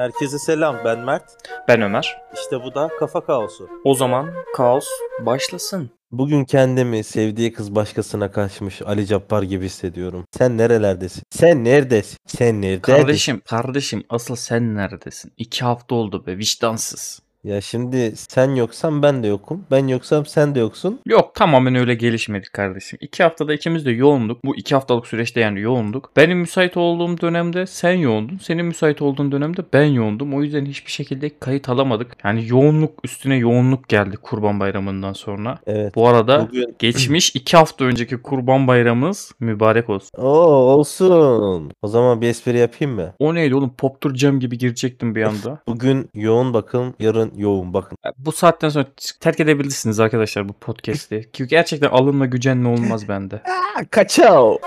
Herkese 0.00 0.38
selam 0.38 0.76
ben 0.84 0.98
Mert. 0.98 1.24
Ben 1.68 1.82
Ömer. 1.82 2.22
İşte 2.34 2.64
bu 2.64 2.74
da 2.74 2.88
Kafa 2.98 3.24
Kaosu. 3.26 3.68
O 3.84 3.94
zaman 3.94 4.30
kaos 4.56 4.86
başlasın. 5.20 5.90
Bugün 6.10 6.44
kendimi 6.44 7.04
sevdiği 7.04 7.52
kız 7.52 7.74
başkasına 7.74 8.30
kaçmış 8.30 8.82
Ali 8.82 9.06
Cabbar 9.06 9.42
gibi 9.42 9.64
hissediyorum. 9.64 10.24
Sen 10.38 10.58
nerelerdesin? 10.58 11.22
Sen 11.30 11.64
neredesin? 11.64 12.16
Sen 12.26 12.62
neredesin? 12.62 12.80
Kardeşim, 12.92 13.42
kardeşim 13.44 14.04
asıl 14.08 14.36
sen 14.36 14.74
neredesin? 14.74 15.32
İki 15.36 15.64
hafta 15.64 15.94
oldu 15.94 16.26
be 16.26 16.38
vicdansız. 16.38 17.22
Ya 17.44 17.60
şimdi 17.60 18.12
sen 18.16 18.54
yoksan 18.54 19.02
ben 19.02 19.22
de 19.22 19.26
yokum. 19.26 19.64
Ben 19.70 19.86
yoksam 19.88 20.26
sen 20.26 20.54
de 20.54 20.58
yoksun. 20.58 21.00
Yok 21.06 21.34
tamamen 21.34 21.74
öyle 21.74 21.94
gelişmedik 21.94 22.52
kardeşim. 22.52 22.98
İki 23.02 23.22
haftada 23.22 23.54
ikimiz 23.54 23.86
de 23.86 23.90
yoğunduk. 23.90 24.44
Bu 24.44 24.56
iki 24.56 24.74
haftalık 24.74 25.06
süreçte 25.06 25.40
yani 25.40 25.60
yoğunduk. 25.60 26.10
Benim 26.16 26.38
müsait 26.38 26.76
olduğum 26.76 27.20
dönemde 27.20 27.66
sen 27.66 27.92
yoğundun. 27.92 28.38
Senin 28.38 28.66
müsait 28.66 29.02
olduğun 29.02 29.32
dönemde 29.32 29.64
ben 29.72 29.84
yoğundum. 29.84 30.34
O 30.34 30.42
yüzden 30.42 30.64
hiçbir 30.64 30.90
şekilde 30.90 31.38
kayıt 31.38 31.68
alamadık. 31.68 32.16
Yani 32.24 32.48
yoğunluk 32.48 32.92
üstüne 33.04 33.36
yoğunluk 33.36 33.88
geldi 33.88 34.16
kurban 34.16 34.60
bayramından 34.60 35.12
sonra. 35.12 35.58
Evet. 35.66 35.94
Bu 35.94 36.08
arada 36.08 36.48
Bugün 36.48 36.74
geçmiş 36.78 37.36
iki 37.36 37.56
hafta 37.56 37.84
önceki 37.84 38.22
kurban 38.22 38.66
bayramımız 38.66 39.32
mübarek 39.40 39.90
olsun. 39.90 40.10
Oo 40.18 40.30
olsun. 40.50 41.72
O 41.82 41.88
zaman 41.88 42.20
bir 42.20 42.28
espri 42.28 42.58
yapayım 42.58 42.94
mı? 42.94 43.14
O 43.18 43.34
neydi 43.34 43.54
oğlum 43.54 43.74
poptur 43.78 44.14
cam 44.14 44.40
gibi 44.40 44.58
girecektim 44.58 45.14
bir 45.14 45.22
anda. 45.22 45.58
Bugün 45.66 46.10
yoğun 46.14 46.54
bakım, 46.54 46.94
yarın 47.00 47.29
yoğun 47.36 47.74
bakım. 47.74 47.98
Bu 48.18 48.32
saatten 48.32 48.68
sonra 48.68 48.86
terk 49.20 49.40
edebilirsiniz 49.40 50.00
arkadaşlar 50.00 50.48
bu 50.48 50.52
podcast'i. 50.52 51.30
Çünkü 51.32 51.48
gerçekten 51.50 51.88
alınma 51.88 52.26
gücenme 52.26 52.68
olmaz 52.68 53.08
bende. 53.08 53.42
Kaçao. 53.90 54.58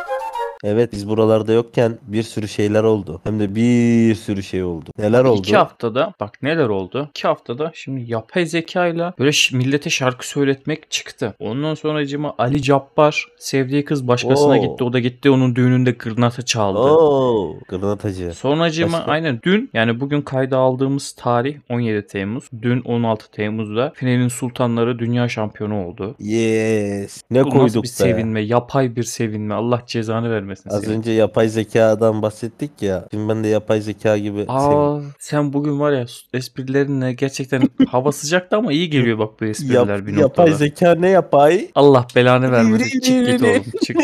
Evet 0.63 0.93
biz 0.93 1.09
buralarda 1.09 1.53
yokken 1.53 1.97
bir 2.07 2.23
sürü 2.23 2.47
şeyler 2.47 2.83
oldu. 2.83 3.21
Hem 3.23 3.39
de 3.39 3.55
bir 3.55 4.15
sürü 4.15 4.43
şey 4.43 4.63
oldu. 4.63 4.89
Neler 4.99 5.23
oldu? 5.23 5.39
İki 5.39 5.57
haftada 5.57 6.13
bak 6.19 6.43
neler 6.43 6.67
oldu. 6.67 7.07
İki 7.09 7.27
haftada 7.27 7.71
şimdi 7.73 8.11
yapay 8.11 8.45
zekayla 8.45 9.13
böyle 9.19 9.31
millete 9.57 9.89
şarkı 9.89 10.27
söyletmek 10.27 10.91
çıktı. 10.91 11.35
Ondan 11.39 11.73
sonra 11.73 12.33
Ali 12.37 12.61
Cabbar 12.61 13.25
sevdiği 13.37 13.85
kız 13.85 14.07
başkasına 14.07 14.59
Oo. 14.59 14.61
gitti. 14.61 14.83
O 14.83 14.93
da 14.93 14.99
gitti 14.99 15.29
onun 15.29 15.55
düğününde 15.55 15.91
gırnata 15.91 16.41
çaldı. 16.41 16.79
Oo, 16.79 17.55
gırnatacı. 17.67 18.33
Sonracıma 18.33 18.97
Başka? 18.97 19.11
aynen 19.11 19.39
dün 19.43 19.69
yani 19.73 19.99
bugün 19.99 20.21
kayda 20.21 20.57
aldığımız 20.57 21.11
tarih 21.11 21.57
17 21.69 22.07
Temmuz. 22.07 22.49
Dün 22.61 22.81
16 22.81 23.31
Temmuz'da 23.31 23.91
finalin 23.95 24.27
sultanları 24.27 24.99
dünya 24.99 25.29
şampiyonu 25.29 25.85
oldu. 25.87 26.15
Yes. 26.19 27.21
Ne 27.31 27.45
Bu 27.45 27.49
koyduk 27.49 27.63
nasıl 27.63 27.79
bir 27.79 27.83
be? 27.83 27.87
sevinme, 27.87 28.41
yapay 28.41 28.95
bir 28.95 29.03
sevinme. 29.03 29.53
Allah 29.53 29.81
cezanı 29.87 30.31
vermesin 30.31 30.52
Az 30.69 30.83
seni. 30.83 30.93
önce 30.93 31.11
yapay 31.11 31.47
zekadan 31.49 32.21
bahsettik 32.21 32.81
ya. 32.81 33.07
Şimdi 33.11 33.29
ben 33.29 33.43
de 33.43 33.47
yapay 33.47 33.81
zeka 33.81 34.17
gibi 34.17 34.45
Aa 34.47 34.99
sen 35.19 35.53
bugün 35.53 35.79
var 35.79 35.91
ya 35.91 36.05
esprilerinle 36.33 37.13
gerçekten 37.13 37.69
hava 37.87 38.11
sıcaktı 38.21 38.55
ama 38.57 38.73
iyi 38.73 38.89
geliyor 38.89 39.19
bak 39.19 39.39
bu 39.41 39.45
espriler 39.45 39.87
Yap- 39.97 40.07
bir 40.07 40.11
noktada. 40.15 40.21
yapay 40.21 40.53
zeka 40.53 40.95
ne 40.95 41.09
yapay? 41.09 41.67
Allah 41.75 42.07
belanı 42.15 42.51
vermesin. 42.51 42.99
Çık 42.99 43.27
git 43.27 43.41
oğlum 43.43 43.63
çık. 43.85 43.97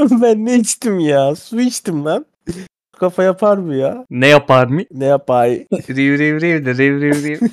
ben 0.22 0.44
ne 0.46 0.56
içtim 0.56 0.98
ya? 1.00 1.34
Su 1.34 1.60
içtim 1.60 2.04
lan. 2.04 2.26
Kafa 2.98 3.22
yapar 3.22 3.56
mı 3.58 3.76
ya? 3.76 4.04
Ne 4.10 4.26
yapar 4.28 4.66
mı? 4.66 4.80
Ne 4.90 5.04
yapay? 5.04 5.66
Riv 5.72 6.18
riv 6.18 6.40
riv 6.40 6.66
de 6.66 6.74
riv 6.74 7.00
riv 7.00 7.24
riv. 7.24 7.38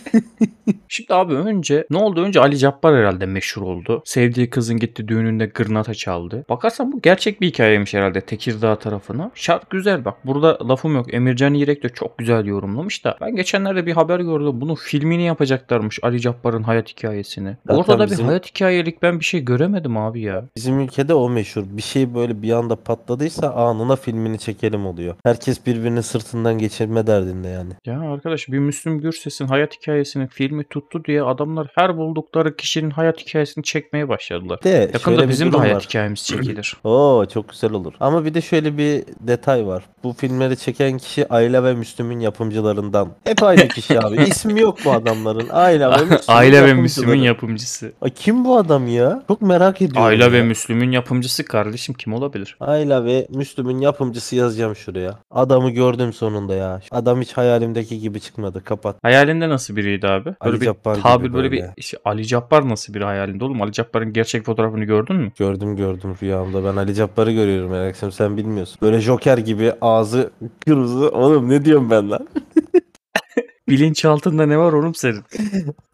Şimdi 0.87 1.13
abi 1.13 1.33
önce 1.33 1.85
ne 1.89 1.97
oldu? 1.97 2.21
Önce 2.21 2.39
Ali 2.39 2.57
Cabbar 2.57 2.95
herhalde 2.95 3.25
meşhur 3.25 3.61
oldu. 3.61 4.01
Sevdiği 4.05 4.49
kızın 4.49 4.77
gitti 4.77 5.07
düğününde 5.07 5.45
gırnata 5.45 5.93
çaldı. 5.93 6.45
Bakarsan 6.49 6.91
bu 6.91 7.01
gerçek 7.01 7.41
bir 7.41 7.47
hikayeymiş 7.47 7.93
herhalde 7.93 8.21
Tekirdağ 8.21 8.75
tarafına. 8.75 9.31
Şarkı 9.35 9.77
güzel 9.77 10.05
bak. 10.05 10.15
Burada 10.25 10.57
lafım 10.69 10.95
yok. 10.95 11.13
Emircan 11.13 11.53
İrek 11.53 11.83
de 11.83 11.89
çok 11.89 12.17
güzel 12.17 12.45
yorumlamış 12.45 13.05
da. 13.05 13.17
Ben 13.21 13.35
geçenlerde 13.35 13.85
bir 13.85 13.93
haber 13.93 14.19
gördüm. 14.19 14.61
Bunun 14.61 14.75
filmini 14.75 15.23
yapacaklarmış 15.23 15.99
Ali 16.03 16.21
Cabbar'ın 16.21 16.63
hayat 16.63 16.89
hikayesini. 16.89 17.57
Zaten 17.67 17.79
Ortada 17.79 18.05
bizim- 18.05 18.17
bir 18.19 18.27
hayat 18.27 18.49
hikayelik 18.49 19.01
ben 19.01 19.19
bir 19.19 19.25
şey 19.25 19.41
göremedim 19.45 19.97
abi 19.97 20.21
ya. 20.21 20.45
Bizim 20.55 20.79
ülkede 20.79 21.13
o 21.13 21.29
meşhur. 21.29 21.63
Bir 21.65 21.81
şey 21.81 22.13
böyle 22.15 22.41
bir 22.41 22.51
anda 22.51 22.75
patladıysa 22.75 23.49
anına 23.53 23.95
filmini 23.95 24.39
çekelim 24.39 24.85
oluyor. 24.85 25.15
Herkes 25.31 25.65
birbirinin 25.65 26.01
sırtından 26.01 26.57
geçirme 26.57 27.07
derdinde 27.07 27.47
yani. 27.47 27.73
Ya 27.85 27.99
arkadaş 27.99 28.47
bir 28.47 28.59
Müslüm 28.59 28.99
Gürses'in 29.01 29.47
hayat 29.47 29.75
hikayesinin 29.81 30.27
filmi 30.27 30.63
tuttu 30.63 31.05
diye 31.05 31.23
adamlar 31.23 31.67
her 31.75 31.97
buldukları 31.97 32.55
kişinin 32.55 32.89
hayat 32.89 33.19
hikayesini 33.19 33.63
çekmeye 33.63 34.09
başladılar. 34.09 34.63
De 34.63 34.89
Yakında 34.93 35.29
bizim 35.29 35.53
de 35.53 35.57
hayat 35.57 35.75
var. 35.75 35.83
hikayemiz 35.83 36.23
çekilir. 36.25 36.77
Oo 36.83 37.25
çok 37.33 37.49
güzel 37.49 37.71
olur. 37.71 37.93
Ama 37.99 38.25
bir 38.25 38.33
de 38.33 38.41
şöyle 38.41 38.77
bir 38.77 39.03
detay 39.19 39.67
var. 39.67 39.83
Bu 40.03 40.13
filmleri 40.13 40.57
çeken 40.57 40.97
kişi 40.97 41.27
Ayla 41.29 41.63
ve 41.63 41.73
Müslüm'ün 41.73 42.19
yapımcılarından. 42.19 43.09
Hep 43.23 43.43
aynı 43.43 43.67
kişi 43.67 43.99
abi. 44.01 44.21
İsmi 44.27 44.59
yok 44.61 44.77
bu 44.85 44.91
adamların. 44.91 45.49
Ayla 45.49 45.91
ve 45.91 45.95
Müslüm'ün 46.05 46.37
Ayla 46.37 46.65
ve. 46.65 46.73
Müslüm'ün 46.73 47.19
yapımcısı. 47.21 47.91
Ay, 48.01 48.09
kim 48.09 48.45
bu 48.45 48.57
adam 48.57 48.87
ya? 48.87 49.23
Çok 49.27 49.41
merak 49.41 49.81
ediyorum. 49.81 50.03
Ayla 50.03 50.25
ya. 50.25 50.31
ve 50.31 50.43
Müslüm'ün 50.43 50.91
yapımcısı 50.91 51.45
kardeşim 51.45 51.95
kim 51.95 52.13
olabilir? 52.13 52.57
Ayla 52.59 53.05
ve 53.05 53.27
Müslüm'ün 53.29 53.79
yapımcısı 53.79 54.35
yazacağım 54.35 54.75
şuraya. 54.75 55.20
Adamı 55.31 55.69
gördüm 55.69 56.13
sonunda 56.13 56.55
ya. 56.55 56.81
Adam 56.91 57.21
hiç 57.21 57.33
hayalimdeki 57.33 57.99
gibi 57.99 58.19
çıkmadı. 58.19 58.63
Kapat. 58.63 58.95
Hayalinde 59.01 59.49
nasıl 59.49 59.75
biriydi 59.75 60.07
abi? 60.07 60.25
Böyle 60.25 60.35
Ali 60.39 60.61
bir 60.61 60.65
Cabbar 60.65 60.93
gibi 60.95 61.03
tabir 61.03 61.33
böyle, 61.33 61.51
böyle. 61.51 61.51
bir 61.51 61.69
işte 61.77 61.97
Ali 62.05 62.27
Cabbar 62.27 62.69
nasıl 62.69 62.93
bir 62.93 63.01
hayalinde 63.01 63.45
oğlum? 63.45 63.61
Ali 63.61 63.71
Cabbar'ın 63.71 64.13
gerçek 64.13 64.45
fotoğrafını 64.45 64.83
gördün 64.83 65.15
mü? 65.15 65.31
Gördüm 65.39 65.75
gördüm 65.75 66.15
rüyamda. 66.21 66.63
Ben 66.63 66.75
Ali 66.77 66.95
Cabbar'ı 66.95 67.31
görüyorum 67.31 67.73
her 67.73 67.87
akşam 67.87 68.11
sen 68.11 68.37
bilmiyorsun. 68.37 68.77
Böyle 68.81 68.99
Joker 68.99 69.37
gibi 69.37 69.73
ağzı 69.81 70.31
kırmızı. 70.65 71.09
Oğlum 71.09 71.49
ne 71.49 71.65
diyorum 71.65 71.89
ben 71.89 72.11
lan? 72.11 72.27
Bilinçaltında 73.69 74.45
ne 74.45 74.57
var 74.57 74.73
oğlum 74.73 74.95
senin? 74.95 75.23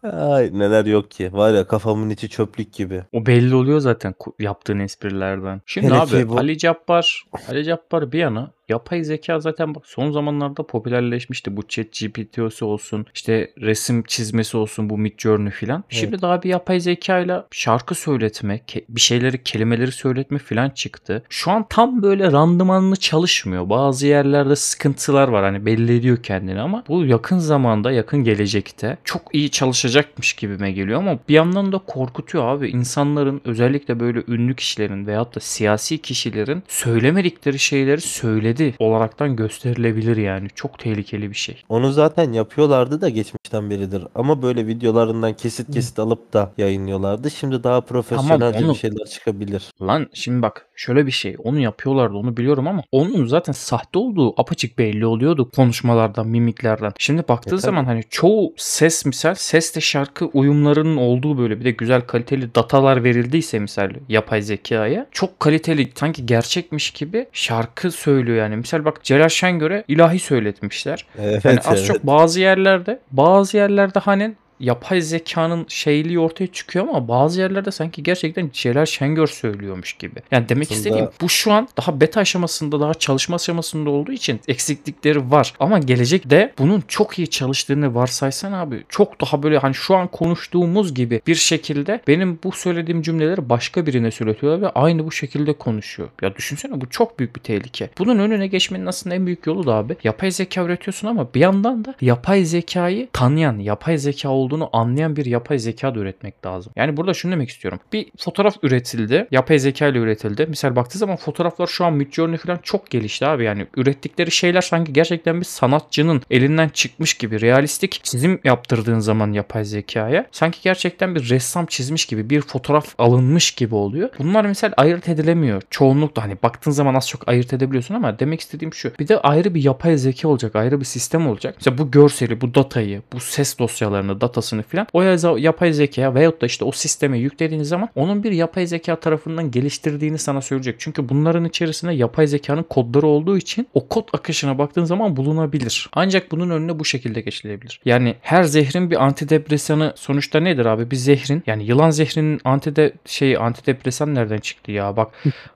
Ay 0.12 0.50
neler 0.52 0.86
yok 0.86 1.10
ki. 1.10 1.32
Var 1.32 1.54
ya 1.54 1.66
kafamın 1.66 2.10
içi 2.10 2.28
çöplük 2.28 2.72
gibi. 2.72 3.02
O 3.12 3.26
belli 3.26 3.54
oluyor 3.54 3.80
zaten 3.80 4.14
yaptığın 4.38 4.78
esprilerden. 4.78 5.60
Şimdi 5.66 5.86
Hele 5.86 5.94
abi 5.94 6.28
bu- 6.28 6.38
Ali 6.38 6.58
Cabbar, 6.58 7.24
Ali 7.48 7.64
Cabbar 7.64 8.12
bir 8.12 8.18
yana 8.18 8.50
yapay 8.68 9.04
zeka 9.04 9.40
zaten 9.40 9.74
bak 9.74 9.86
son 9.86 10.12
zamanlarda 10.12 10.66
popülerleşmişti. 10.66 11.56
Bu 11.56 11.68
chat 11.68 11.86
GPT'si 11.86 12.64
olsun 12.64 13.06
işte 13.14 13.50
resim 13.60 14.02
çizmesi 14.02 14.56
olsun 14.56 14.90
bu 14.90 14.98
Midjourney 14.98 15.50
filan. 15.50 15.84
Şimdi 15.88 16.22
daha 16.22 16.42
bir 16.42 16.48
yapay 16.48 16.80
zekayla 16.80 17.46
şarkı 17.50 17.94
söyletme, 17.94 18.60
bir 18.88 19.00
şeyleri 19.00 19.42
kelimeleri 19.42 19.92
söyletme 19.92 20.38
filan 20.38 20.70
çıktı. 20.70 21.22
Şu 21.28 21.50
an 21.50 21.66
tam 21.68 22.02
böyle 22.02 22.32
randımanlı 22.32 22.96
çalışmıyor. 22.96 23.70
Bazı 23.70 24.06
yerlerde 24.06 24.56
sıkıntılar 24.56 25.28
var 25.28 25.44
hani 25.44 25.66
belli 25.66 25.96
ediyor 25.96 26.22
kendini 26.22 26.60
ama 26.60 26.84
bu 26.88 27.04
yakın 27.04 27.38
zamanda 27.38 27.92
yakın 27.92 28.24
gelecekte 28.24 28.98
çok 29.04 29.22
iyi 29.32 29.50
çalışacakmış 29.50 30.32
gibime 30.32 30.72
geliyor 30.72 30.98
ama 30.98 31.18
bir 31.28 31.34
yandan 31.34 31.72
da 31.72 31.78
korkutuyor 31.78 32.44
abi. 32.44 32.68
İnsanların 32.68 33.40
özellikle 33.44 34.00
böyle 34.00 34.22
ünlü 34.28 34.54
kişilerin 34.56 35.06
veyahut 35.06 35.36
da 35.36 35.40
siyasi 35.40 35.98
kişilerin 35.98 36.62
söylemedikleri 36.68 37.58
şeyleri 37.58 38.00
söyledi 38.00 38.57
olaraktan 38.78 39.36
gösterilebilir 39.36 40.16
yani. 40.16 40.48
Çok 40.54 40.78
tehlikeli 40.78 41.30
bir 41.30 41.36
şey. 41.36 41.62
Onu 41.68 41.92
zaten 41.92 42.32
yapıyorlardı 42.32 43.00
da 43.00 43.08
geçmişten 43.08 43.70
beridir. 43.70 44.02
Ama 44.14 44.42
böyle 44.42 44.66
videolarından 44.66 45.32
kesit 45.32 45.72
kesit 45.72 45.98
alıp 45.98 46.32
da 46.32 46.52
yayınlıyorlardı. 46.58 47.30
Şimdi 47.30 47.64
daha 47.64 47.80
profesyonelce 47.80 48.64
onu- 48.64 48.72
bir 48.72 48.78
şeyler 48.78 49.06
çıkabilir. 49.06 49.70
Lan 49.82 50.06
şimdi 50.14 50.42
bak 50.42 50.66
şöyle 50.74 51.06
bir 51.06 51.12
şey. 51.12 51.36
Onu 51.44 51.58
yapıyorlardı 51.58 52.16
onu 52.16 52.36
biliyorum 52.36 52.66
ama 52.66 52.82
onun 52.92 53.26
zaten 53.26 53.52
sahte 53.52 53.98
olduğu 53.98 54.40
apaçık 54.40 54.78
belli 54.78 55.06
oluyordu 55.06 55.50
konuşmalardan, 55.56 56.28
mimiklerden. 56.28 56.92
Şimdi 56.98 57.28
baktığı 57.28 57.50
tabii. 57.50 57.60
zaman 57.60 57.84
hani 57.84 58.02
çoğu 58.10 58.52
ses 58.56 59.04
misal 59.06 59.34
sesle 59.34 59.80
şarkı 59.80 60.26
uyumlarının 60.26 60.96
olduğu 60.96 61.38
böyle 61.38 61.60
bir 61.60 61.64
de 61.64 61.70
güzel 61.70 62.00
kaliteli 62.00 62.54
datalar 62.54 63.04
verildiyse 63.04 63.58
misal 63.58 63.90
yapay 64.08 64.42
zekaya 64.42 65.06
çok 65.12 65.40
kaliteli 65.40 65.92
sanki 65.94 66.26
gerçekmiş 66.26 66.90
gibi 66.90 67.26
şarkı 67.32 67.90
söylüyor 67.90 68.38
yani. 68.38 68.47
Misal 68.56 68.84
bak 68.84 69.04
Celal 69.04 69.28
Şengör'e 69.28 69.84
ilahi 69.88 70.18
söyletmişler. 70.18 71.06
Evet, 71.18 71.44
Yani 71.44 71.60
az 71.60 71.78
evet. 71.78 71.86
çok 71.86 72.06
bazı 72.06 72.40
yerlerde 72.40 73.00
bazı 73.10 73.56
yerlerde 73.56 73.98
hani 73.98 74.34
yapay 74.60 75.00
zekanın 75.00 75.64
şeyliği 75.68 76.18
ortaya 76.18 76.46
çıkıyor 76.46 76.88
ama 76.88 77.08
bazı 77.08 77.40
yerlerde 77.40 77.70
sanki 77.70 78.02
gerçekten 78.02 78.50
Celal 78.52 78.86
Şengör 78.86 79.26
söylüyormuş 79.26 79.92
gibi. 79.92 80.20
Yani 80.30 80.48
demek 80.48 80.62
Aslında- 80.64 80.78
istediğim 80.78 81.08
bu 81.20 81.28
şu 81.28 81.52
an 81.52 81.68
daha 81.76 82.00
beta 82.00 82.20
aşamasında 82.20 82.80
daha 82.80 82.94
çalışma 82.94 83.36
aşamasında 83.36 83.90
olduğu 83.90 84.12
için 84.12 84.40
eksiklikleri 84.48 85.30
var. 85.30 85.54
Ama 85.60 85.78
gelecekte 85.78 86.52
bunun 86.58 86.82
çok 86.88 87.18
iyi 87.18 87.30
çalıştığını 87.30 87.94
varsaysan 87.94 88.52
abi 88.52 88.84
çok 88.88 89.20
daha 89.20 89.42
böyle 89.42 89.58
hani 89.58 89.74
şu 89.74 89.96
an 89.96 90.06
konuştuğumuz 90.08 90.94
gibi 90.94 91.20
bir 91.26 91.34
şekilde 91.34 92.00
benim 92.08 92.38
bu 92.44 92.52
söylediğim 92.52 93.02
cümleleri 93.02 93.48
başka 93.48 93.86
birine 93.86 94.10
söyletiyorlar 94.10 94.62
ve 94.62 94.68
aynı 94.70 95.06
bu 95.06 95.12
şekilde 95.12 95.52
konuşuyor. 95.52 96.08
Ya 96.22 96.36
düşünsene 96.36 96.80
bu 96.80 96.88
çok 96.90 97.18
büyük 97.18 97.36
bir 97.36 97.40
tehlike. 97.40 97.90
Bunun 97.98 98.18
önüne 98.18 98.46
geçmenin 98.46 98.86
aslında 98.86 99.14
en 99.14 99.26
büyük 99.26 99.46
yolu 99.46 99.66
da 99.66 99.74
abi 99.74 99.96
yapay 100.04 100.30
zeka 100.30 100.62
üretiyorsun 100.62 101.08
ama 101.08 101.34
bir 101.34 101.40
yandan 101.40 101.84
da 101.84 101.94
yapay 102.00 102.44
zekayı 102.44 103.08
tanıyan, 103.12 103.58
yapay 103.58 103.98
zeka 103.98 104.28
olduğunu 104.28 104.47
olduğunu 104.48 104.70
anlayan 104.72 105.16
bir 105.16 105.26
yapay 105.26 105.58
zeka 105.58 105.94
da 105.94 105.98
üretmek 105.98 106.46
lazım. 106.46 106.72
Yani 106.76 106.96
burada 106.96 107.14
şunu 107.14 107.32
demek 107.32 107.48
istiyorum. 107.48 107.80
Bir 107.92 108.06
fotoğraf 108.18 108.56
üretildi. 108.62 109.26
Yapay 109.30 109.58
zeka 109.58 109.86
ile 109.86 109.98
üretildi. 109.98 110.46
Misal 110.46 110.76
baktığı 110.76 110.98
zaman 110.98 111.16
fotoğraflar 111.16 111.66
şu 111.66 111.84
an 111.84 111.92
Midjourney 111.92 112.38
falan 112.38 112.58
çok 112.62 112.90
gelişti 112.90 113.26
abi. 113.26 113.44
Yani 113.44 113.66
ürettikleri 113.76 114.30
şeyler 114.30 114.60
sanki 114.60 114.92
gerçekten 114.92 115.40
bir 115.40 115.44
sanatçının 115.44 116.22
elinden 116.30 116.68
çıkmış 116.68 117.14
gibi 117.14 117.40
realistik 117.40 118.00
çizim 118.04 118.40
yaptırdığın 118.44 118.98
zaman 118.98 119.32
yapay 119.32 119.64
zekaya 119.64 120.26
sanki 120.32 120.58
gerçekten 120.62 121.14
bir 121.14 121.28
ressam 121.28 121.66
çizmiş 121.66 122.06
gibi 122.06 122.30
bir 122.30 122.40
fotoğraf 122.40 122.94
alınmış 122.98 123.50
gibi 123.50 123.74
oluyor. 123.74 124.08
Bunlar 124.18 124.44
mesela 124.44 124.74
ayırt 124.76 125.08
edilemiyor. 125.08 125.62
Çoğunlukla 125.70 126.22
hani 126.22 126.36
baktığın 126.42 126.70
zaman 126.70 126.94
az 126.94 127.08
çok 127.08 127.28
ayırt 127.28 127.52
edebiliyorsun 127.52 127.94
ama 127.94 128.18
demek 128.18 128.40
istediğim 128.40 128.74
şu. 128.74 128.92
Bir 128.98 129.08
de 129.08 129.20
ayrı 129.20 129.54
bir 129.54 129.64
yapay 129.64 129.96
zeka 129.96 130.28
olacak. 130.28 130.56
Ayrı 130.56 130.80
bir 130.80 130.84
sistem 130.84 131.26
olacak. 131.26 131.54
Mesela 131.58 131.78
bu 131.78 131.90
görseli, 131.90 132.40
bu 132.40 132.54
datayı, 132.54 133.02
bu 133.12 133.20
ses 133.20 133.58
dosyalarını, 133.58 134.20
datasını 134.38 134.62
filan 134.62 134.86
o 134.92 135.36
yapay 135.36 135.72
zekaya 135.72 136.14
veyahut 136.14 136.42
da 136.42 136.46
işte 136.46 136.64
o 136.64 136.72
sisteme 136.72 137.18
yüklediğiniz 137.18 137.68
zaman 137.68 137.88
onun 137.94 138.22
bir 138.22 138.32
yapay 138.32 138.66
zeka 138.66 138.96
tarafından 138.96 139.50
geliştirdiğini 139.50 140.18
sana 140.18 140.40
söyleyecek. 140.40 140.76
Çünkü 140.78 141.08
bunların 141.08 141.44
içerisinde 141.44 141.92
yapay 141.92 142.26
zekanın 142.26 142.62
kodları 142.62 143.06
olduğu 143.06 143.38
için 143.38 143.68
o 143.74 143.88
kod 143.88 144.08
akışına 144.12 144.58
baktığın 144.58 144.84
zaman 144.84 145.16
bulunabilir. 145.16 145.90
Ancak 145.92 146.30
bunun 146.30 146.50
önüne 146.50 146.78
bu 146.78 146.84
şekilde 146.84 147.20
geçilebilir. 147.20 147.80
Yani 147.84 148.14
her 148.22 148.42
zehrin 148.42 148.90
bir 148.90 149.04
antidepresanı 149.04 149.92
sonuçta 149.96 150.40
nedir 150.40 150.66
abi? 150.66 150.90
Bir 150.90 150.96
zehrin 150.96 151.42
yani 151.46 151.64
yılan 151.64 151.90
zehrinin 151.90 152.40
antide 152.44 152.92
şey 153.06 153.36
antidepresan 153.36 154.14
nereden 154.14 154.38
çıktı 154.38 154.72
ya? 154.72 154.96
Bak 154.96 155.08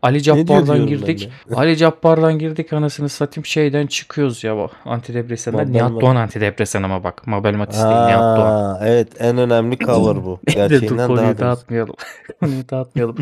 Ali 0.03 0.23
Cabbar'dan 0.23 0.87
girdik. 0.87 1.31
Ali 1.55 1.77
Cabbar'dan 1.77 2.39
girdik 2.39 2.73
anasını 2.73 3.09
satayım 3.09 3.47
şeyden 3.47 3.87
çıkıyoruz 3.87 4.45
ya 4.45 4.57
bak 4.57 4.71
antidepresanlar. 4.85 5.73
Nihat 5.73 6.01
Doğan 6.01 6.17
antidepresan 6.17 6.83
ama 6.83 7.05
bak 7.05 7.27
Mabel 7.27 7.55
Matiz 7.55 7.83
değil 7.83 8.07
Nihat 8.07 8.39
Doğan. 8.39 8.72
Evet 8.83 9.09
en 9.19 9.39
önemli 9.39 9.79
cover 9.79 10.25
bu. 10.25 10.41
De 10.49 10.53
dur 10.53 10.55
Gerçeğinden 10.55 11.07
konuyu 11.07 11.27
daha 11.27 11.39
dağıtmayalım. 11.39 11.95
konuyu 12.41 12.69
dağıtmayalım. 12.69 13.17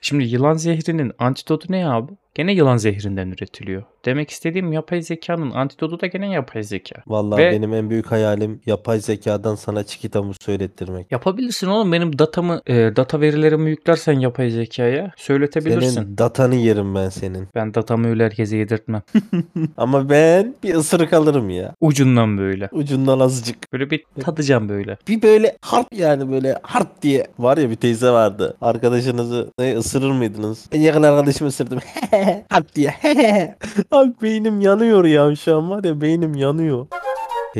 Şimdi 0.00 0.24
yılan 0.24 0.54
zehrinin 0.54 1.12
antidotu 1.18 1.72
ne 1.72 1.88
abi? 1.88 2.12
Gene 2.36 2.52
yılan 2.52 2.76
zehrinden 2.76 3.28
üretiliyor. 3.28 3.82
Demek 4.04 4.30
istediğim 4.30 4.72
yapay 4.72 5.02
zekanın 5.02 5.50
antidotu 5.50 6.00
da 6.00 6.06
gene 6.06 6.30
yapay 6.30 6.62
zeka. 6.62 7.02
Vallahi 7.06 7.42
Ve- 7.42 7.52
benim 7.52 7.74
en 7.74 7.90
büyük 7.90 8.12
hayalim 8.12 8.60
yapay 8.66 9.00
zekadan 9.00 9.54
sana 9.54 9.84
çikitamı 9.84 10.32
söylettirmek. 10.40 11.12
Yapabilirsin 11.12 11.66
oğlum 11.66 11.92
benim 11.92 12.18
datamı, 12.18 12.60
e, 12.66 12.74
data 12.74 13.20
verilerimi 13.20 13.70
yüklersen 13.70 14.12
yapay 14.12 14.50
zekaya 14.50 15.12
söyletebilirsin. 15.16 15.90
Senin 15.90 16.18
datanı 16.18 16.54
yerim 16.54 16.94
ben 16.94 17.08
senin. 17.08 17.48
Ben 17.54 17.74
datamı 17.74 18.08
öyle 18.08 18.24
herkese 18.24 18.56
yedirtmem. 18.56 19.02
Ama 19.76 20.10
ben 20.10 20.54
bir 20.62 20.74
ısırık 20.74 21.12
alırım 21.12 21.50
ya. 21.50 21.74
Ucundan 21.80 22.38
böyle. 22.38 22.68
Ucundan 22.72 23.20
azıcık. 23.20 23.72
Böyle 23.72 23.90
bir 23.90 24.04
tadacağım 24.20 24.68
böyle. 24.68 24.96
Bir 25.08 25.22
böyle 25.22 25.56
harp 25.62 25.86
yani 25.94 26.30
böyle 26.30 26.58
harp 26.62 27.02
diye. 27.02 27.26
Var 27.38 27.56
ya 27.58 27.70
bir 27.70 27.76
teyze 27.76 28.10
vardı. 28.10 28.56
Arkadaşınızı 28.60 29.52
ne 29.58 29.76
ısırır 29.76 30.10
mıydınız? 30.10 30.66
En 30.72 30.80
yakın 30.80 31.02
arkadaşımı 31.02 31.48
ısırdım. 31.48 31.78
harp 32.50 32.74
diye. 32.74 32.94
Abi 33.90 34.12
beynim 34.22 34.60
yanıyor 34.60 35.04
ya 35.04 35.36
şu 35.36 35.56
an 35.56 35.70
var 35.70 35.84
ya 35.84 36.00
beynim 36.00 36.34
yanıyor. 36.34 36.86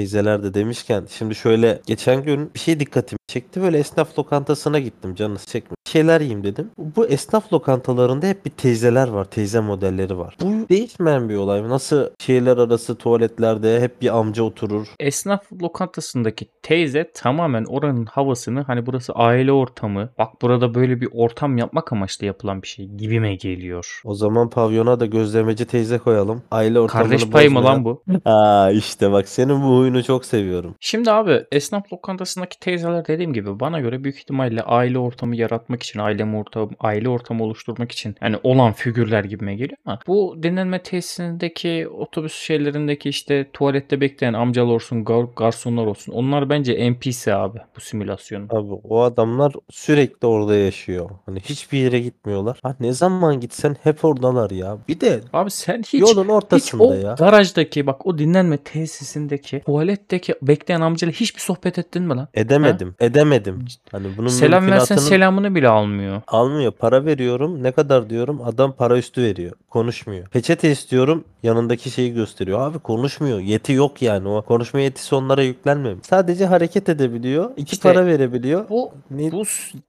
Teyzeler 0.01 0.43
de 0.43 0.55
demişken 0.55 1.05
şimdi 1.11 1.35
şöyle 1.35 1.81
geçen 1.87 2.23
gün 2.23 2.51
bir 2.55 2.59
şey 2.59 2.81
dikkatimi 2.81 3.19
çekti. 3.27 3.63
Böyle 3.63 3.79
esnaf 3.79 4.19
lokantasına 4.19 4.79
gittim 4.79 5.15
canınız 5.15 5.47
çekme. 5.47 5.77
Bir 5.87 5.91
şeyler 5.91 6.21
yiyeyim 6.21 6.45
dedim. 6.45 6.71
Bu 6.97 7.07
esnaf 7.07 7.53
lokantalarında 7.53 8.27
hep 8.27 8.45
bir 8.47 8.51
teyzeler 8.51 9.09
var. 9.09 9.25
Teyze 9.25 9.61
modelleri 9.61 10.19
var. 10.19 10.37
Bu 10.43 10.69
değişmeyen 10.69 11.29
bir 11.29 11.37
olay. 11.37 11.69
Nasıl 11.69 12.09
şehirler 12.19 12.57
arası 12.57 12.95
tuvaletlerde 12.95 13.81
hep 13.81 14.03
bir 14.03 14.17
amca 14.19 14.43
oturur. 14.43 14.87
Esnaf 15.01 15.53
lokantasındaki 15.63 16.47
teyze 16.63 17.11
tamamen 17.15 17.65
oranın 17.65 18.07
havasını 18.07 18.63
hani 18.63 18.87
burası 18.87 19.13
aile 19.13 19.53
ortamı. 19.53 20.09
Bak 20.19 20.43
burada 20.43 20.75
böyle 20.75 21.01
bir 21.01 21.09
ortam 21.13 21.59
yapmak 21.59 21.93
amaçlı 21.93 22.27
yapılan 22.27 22.63
bir 22.63 22.69
şey 22.69 22.87
gibime 22.87 23.35
geliyor. 23.35 24.01
O 24.05 24.15
zaman 24.15 24.51
pavyona 24.51 25.01
da 25.01 25.07
gözlemeci 25.07 25.65
teyze 25.65 25.99
koyalım. 25.99 26.43
Aile 26.51 26.81
ortamını 26.81 27.09
Kardeş 27.09 27.31
payı 27.31 27.51
mı 27.51 27.59
bozmayan- 27.59 27.65
lan 27.65 27.85
bu? 27.85 28.03
Aa 28.25 28.71
işte 28.71 29.13
bak 29.13 29.29
senin 29.29 29.63
bu 29.63 29.86
huyunu 29.87 30.05
çok 30.05 30.25
seviyorum. 30.25 30.75
Şimdi 30.81 31.11
abi 31.11 31.45
esnaf 31.53 31.93
lokantasındaki 31.93 32.61
teyzeler 32.61 33.07
dediğim 33.07 33.33
gibi 33.33 33.61
bana 33.61 33.81
göre 33.81 34.05
büyük 34.05 34.17
ihtimalle 34.19 34.63
aile 34.63 34.99
ortamı 34.99 35.37
yaratmak 35.37 35.83
için, 35.83 36.01
aile 36.01 36.25
ortamı, 36.37 36.71
aile 36.81 37.09
ortamı 37.09 37.45
oluşturmak 37.45 37.93
için 37.93 38.15
yani 38.23 38.37
olan 38.43 38.73
figürler 38.73 39.25
gibime 39.25 39.55
geliyor 39.55 39.79
ama 39.87 39.99
bu 40.07 40.37
dinlenme 40.43 40.83
tesisindeki 40.83 41.89
otobüs 41.89 42.35
şeylerindeki 42.35 43.09
işte 43.09 43.47
tuvalette 43.53 44.01
bekleyen 44.01 44.33
amcalar 44.33 44.73
olsun, 44.75 45.05
gar- 45.05 45.35
garsonlar 45.37 45.87
olsun 45.87 46.13
onlar 46.13 46.51
bence 46.51 46.91
NPC 46.93 47.35
abi 47.35 47.59
bu 47.77 47.81
simülasyonun. 47.81 48.47
Abi 48.51 48.73
o 48.89 49.01
adamlar 49.03 49.53
sürekli 49.71 50.27
orada 50.27 50.57
yaşıyor. 50.57 51.11
Hani 51.27 51.41
hiçbir 51.41 51.79
yere 51.79 52.01
gitmiyorlar. 52.01 52.59
Ha 52.63 52.77
ne 52.81 52.93
zaman 52.93 53.41
gitsen 53.41 53.77
hep 53.83 54.05
oradalar 54.05 54.51
ya. 54.51 54.79
Bir 54.89 55.01
de 55.01 55.21
Abi 55.33 55.51
sen 55.51 55.83
hiç 55.83 56.01
yolun 56.01 56.25
Hiç 56.25 56.31
ortasında 56.31 56.83
o 56.85 56.93
ya. 56.93 57.15
garajdaki 57.19 57.87
bak 57.87 58.07
o 58.07 58.19
dinlenme 58.19 58.57
tesisindeki 58.57 59.63
tuvaletteki 59.81 60.35
bekleyen 60.43 60.81
amcayla 60.81 61.13
hiçbir 61.13 61.41
sohbet 61.41 61.79
ettin 61.79 62.03
mi 62.03 62.15
lan? 62.17 62.29
Edemedim. 62.35 62.95
Edemedim. 63.01 63.65
Hani 63.93 64.07
bunun 64.17 64.29
Selam 64.29 64.67
versen 64.71 64.97
selamını 64.97 65.55
bile 65.55 65.69
almıyor. 65.69 66.23
almıyor. 66.27 66.73
Para 66.73 67.05
veriyorum. 67.05 67.63
Ne 67.63 67.73
kadar 67.73 68.11
diyorum? 68.11 68.41
Adam 68.45 68.73
para 68.73 68.99
üstü 68.99 69.23
veriyor. 69.23 69.53
Konuşmuyor. 69.71 70.29
Peçete 70.29 70.71
istiyorum. 70.71 71.25
Yanındaki 71.43 71.91
şeyi 71.91 72.15
gösteriyor. 72.15 72.61
Abi 72.61 72.79
konuşmuyor. 72.79 73.39
Yeti 73.41 73.73
yok 73.73 74.03
yani. 74.03 74.29
O 74.29 74.43
konuşma 74.43 74.81
yetisi 74.81 75.15
onlara 75.15 75.43
yüklenmemiş. 75.43 76.07
Sadece 76.07 76.47
hareket 76.47 76.89
edebiliyor. 76.89 77.51
iki 77.57 77.73
İşte 77.77 77.93
para 77.93 78.07
verebiliyor. 78.07 78.69
Bu 78.69 78.93
Ne- 79.11 79.33
bu 79.33 79.43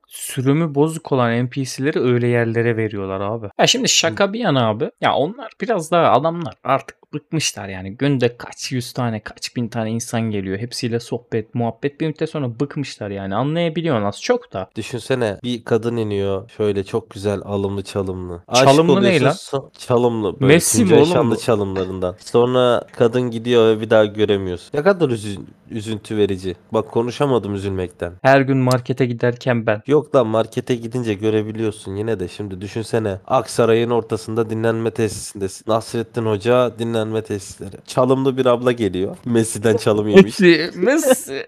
sürümü 0.07 0.75
bozuk 0.75 1.12
olan 1.12 1.45
NPC'leri 1.45 2.00
öyle 2.00 2.28
yerlere 2.28 2.78
veriyorlar 2.78 3.22
abi. 3.22 3.48
Ya 3.60 3.68
şimdi 3.68 3.90
şaka 3.90 4.33
bir 4.33 4.40
yana 4.40 4.69
abi. 4.69 4.92
Ya 5.01 5.13
onlar 5.16 5.51
biraz 5.62 5.92
daha 5.92 6.12
adamlar 6.12 6.54
artık 6.63 6.96
bıkmışlar 7.13 7.69
yani. 7.69 7.98
Günde 7.98 8.38
kaç 8.38 8.71
yüz 8.71 8.94
tane 8.94 9.19
kaç 9.19 9.56
bin 9.56 9.68
tane 9.68 9.92
insan 9.92 10.21
geliyor. 10.21 10.59
Hepsiyle 10.59 11.00
sohbet 11.00 11.56
muhabbet 11.56 12.01
bir 12.01 12.07
müddet 12.07 12.30
sonra 12.30 12.59
bıkmışlar 12.59 13.09
yani. 13.09 13.36
Anlayabiliyorsun 13.36 14.06
az 14.06 14.21
çok 14.21 14.54
da. 14.54 14.69
Düşünsene 14.75 15.38
bir 15.44 15.63
kadın 15.63 15.98
iniyor 15.98 16.50
şöyle 16.50 16.83
çok 16.83 17.09
güzel 17.09 17.39
alımlı 17.45 17.83
çalımlı. 17.83 18.44
Çalımlı 18.54 19.04
ne 19.04 19.18
so- 19.18 19.77
çalımlı 19.77 20.39
böyle 20.39 20.54
Messi 20.54 20.86
mi 20.86 20.95
oğlum 20.95 21.31
bu? 21.31 21.38
çalımlarından. 21.38 22.15
Sonra 22.19 22.83
kadın 22.98 23.31
gidiyor 23.31 23.68
ve 23.77 23.81
bir 23.81 23.89
daha 23.89 24.06
göremiyorsun. 24.06 24.69
Ne 24.77 24.83
kadar 24.83 25.09
üzün- 25.09 25.48
üzüntü 25.69 26.18
verici. 26.18 26.56
Bak 26.71 26.92
konuşamadım 26.92 27.56
üzülmekten. 27.56 28.13
Her 28.21 28.42
gün 28.42 28.57
markete 28.57 29.06
giderken 29.06 29.65
ben. 29.65 29.81
Yok 29.88 30.15
lan 30.15 30.27
markete 30.27 30.75
gidince 30.75 31.13
görebiliyorsun 31.13 31.95
yine 31.95 32.19
de. 32.19 32.28
Şimdi 32.28 32.61
düşünsene 32.61 33.19
Aksaray'ın 33.28 33.90
ortasında 33.90 34.49
dinlenme 34.49 34.92
tesisindesin. 34.92 35.71
Nasrettin 35.71 36.26
Hoca 36.26 36.80
dinlenme 36.97 37.23
tesisleri. 37.23 37.75
Çalımlı 37.87 38.37
bir 38.37 38.45
abla 38.45 38.71
geliyor. 38.71 39.18
Messi'den 39.25 39.77
çalım 39.77 40.07
yemiş. 40.07 40.39
Messi, 40.39 40.71
Messi. 40.75 41.45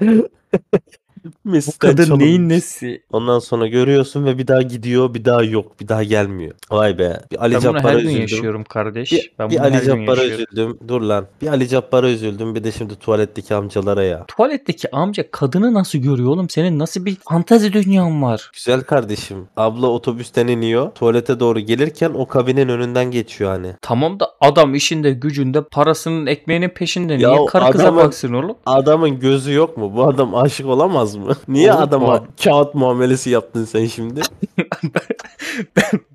Bu 1.44 1.58
kadın 1.78 2.04
çalım 2.04 2.18
neyin 2.18 2.48
nesi? 2.48 3.02
Ondan 3.12 3.38
sonra 3.38 3.66
görüyorsun 3.66 4.24
ve 4.24 4.38
bir 4.38 4.46
daha 4.46 4.62
gidiyor, 4.62 5.14
bir 5.14 5.24
daha 5.24 5.42
yok, 5.42 5.80
bir 5.80 5.88
daha 5.88 6.02
gelmiyor. 6.02 6.54
Vay 6.70 6.98
be. 6.98 7.20
Bir 7.32 7.42
Ali 7.44 7.54
Ben 7.54 7.62
bunu 7.62 7.72
Cabbar'a 7.78 7.92
her 7.92 7.98
gün 7.98 8.06
üzüldüm. 8.08 8.20
yaşıyorum 8.20 8.64
kardeş. 8.64 9.12
Bir, 9.12 9.32
ben 9.38 9.50
bir 9.50 9.54
bunu 9.58 9.64
Ali 9.64 9.74
her 9.74 9.82
gün 9.82 9.86
Cabbar'a 10.06 10.22
yaşıyorum. 10.22 10.46
üzüldüm. 10.52 10.78
Dur 10.88 11.00
lan. 11.00 11.26
Bir 11.42 11.46
Ali 11.48 11.68
Cabbar'a 11.68 12.08
üzüldüm. 12.10 12.54
Bir 12.54 12.64
de 12.64 12.72
şimdi 12.72 12.96
tuvaletteki 12.96 13.54
amcalara 13.54 14.02
ya. 14.04 14.24
Tuvaletteki 14.28 14.90
amca 14.96 15.30
kadını 15.30 15.74
nasıl 15.74 15.98
görüyor 15.98 16.28
oğlum? 16.28 16.48
Senin 16.50 16.78
nasıl 16.78 17.04
bir 17.04 17.16
fantezi 17.28 17.72
dünyan 17.72 18.22
var? 18.22 18.50
Güzel 18.54 18.80
kardeşim. 18.80 19.46
Abla 19.56 19.86
otobüsten 19.86 20.46
iniyor. 20.46 20.90
Tuvalete 20.94 21.40
doğru 21.40 21.60
gelirken 21.60 22.10
o 22.14 22.26
kabinin 22.26 22.68
önünden 22.68 23.10
geçiyor 23.10 23.50
hani. 23.50 23.72
Tamam 23.82 24.20
da 24.20 24.26
adam 24.40 24.74
işinde 24.74 25.10
gücünde 25.10 25.62
parasının 25.62 26.26
ekmeğinin 26.26 26.68
peşinde. 26.68 27.14
Ya 27.14 27.32
Niye 27.34 27.46
karı 27.46 27.70
kıza 27.72 27.84
adamın- 27.84 28.04
baksın 28.04 28.32
oğlum? 28.32 28.56
Adamın 28.66 29.20
gözü 29.20 29.52
yok 29.52 29.76
mu? 29.76 29.92
Bu 29.96 30.04
adam 30.04 30.34
aşık 30.34 30.66
olamaz 30.66 31.11
mı? 31.16 31.36
Niye 31.48 31.72
Oğlum, 31.72 31.82
adama 31.82 32.20
bu- 32.22 32.26
kağıt 32.44 32.74
muamelesi 32.74 33.30
yaptın 33.30 33.64
sen 33.64 33.86
şimdi? 33.86 34.20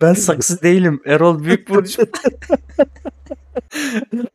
Ben 0.02 0.14
saksı 0.14 0.62
değilim. 0.62 1.02
Erol 1.06 1.44
Büyükburcu. 1.44 2.02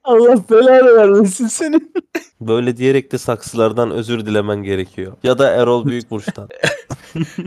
Allah 0.05 0.45
belanı 0.51 0.97
vermesin 0.97 1.47
senin. 1.47 1.93
Böyle 2.41 2.77
diyerek 2.77 3.13
de 3.13 3.19
saksılardan 3.19 3.91
özür 3.91 4.27
dilemen 4.27 4.63
gerekiyor. 4.63 5.13
Ya 5.23 5.39
da 5.39 5.51
Erol 5.51 5.87
Büyükburç'tan. 5.87 6.49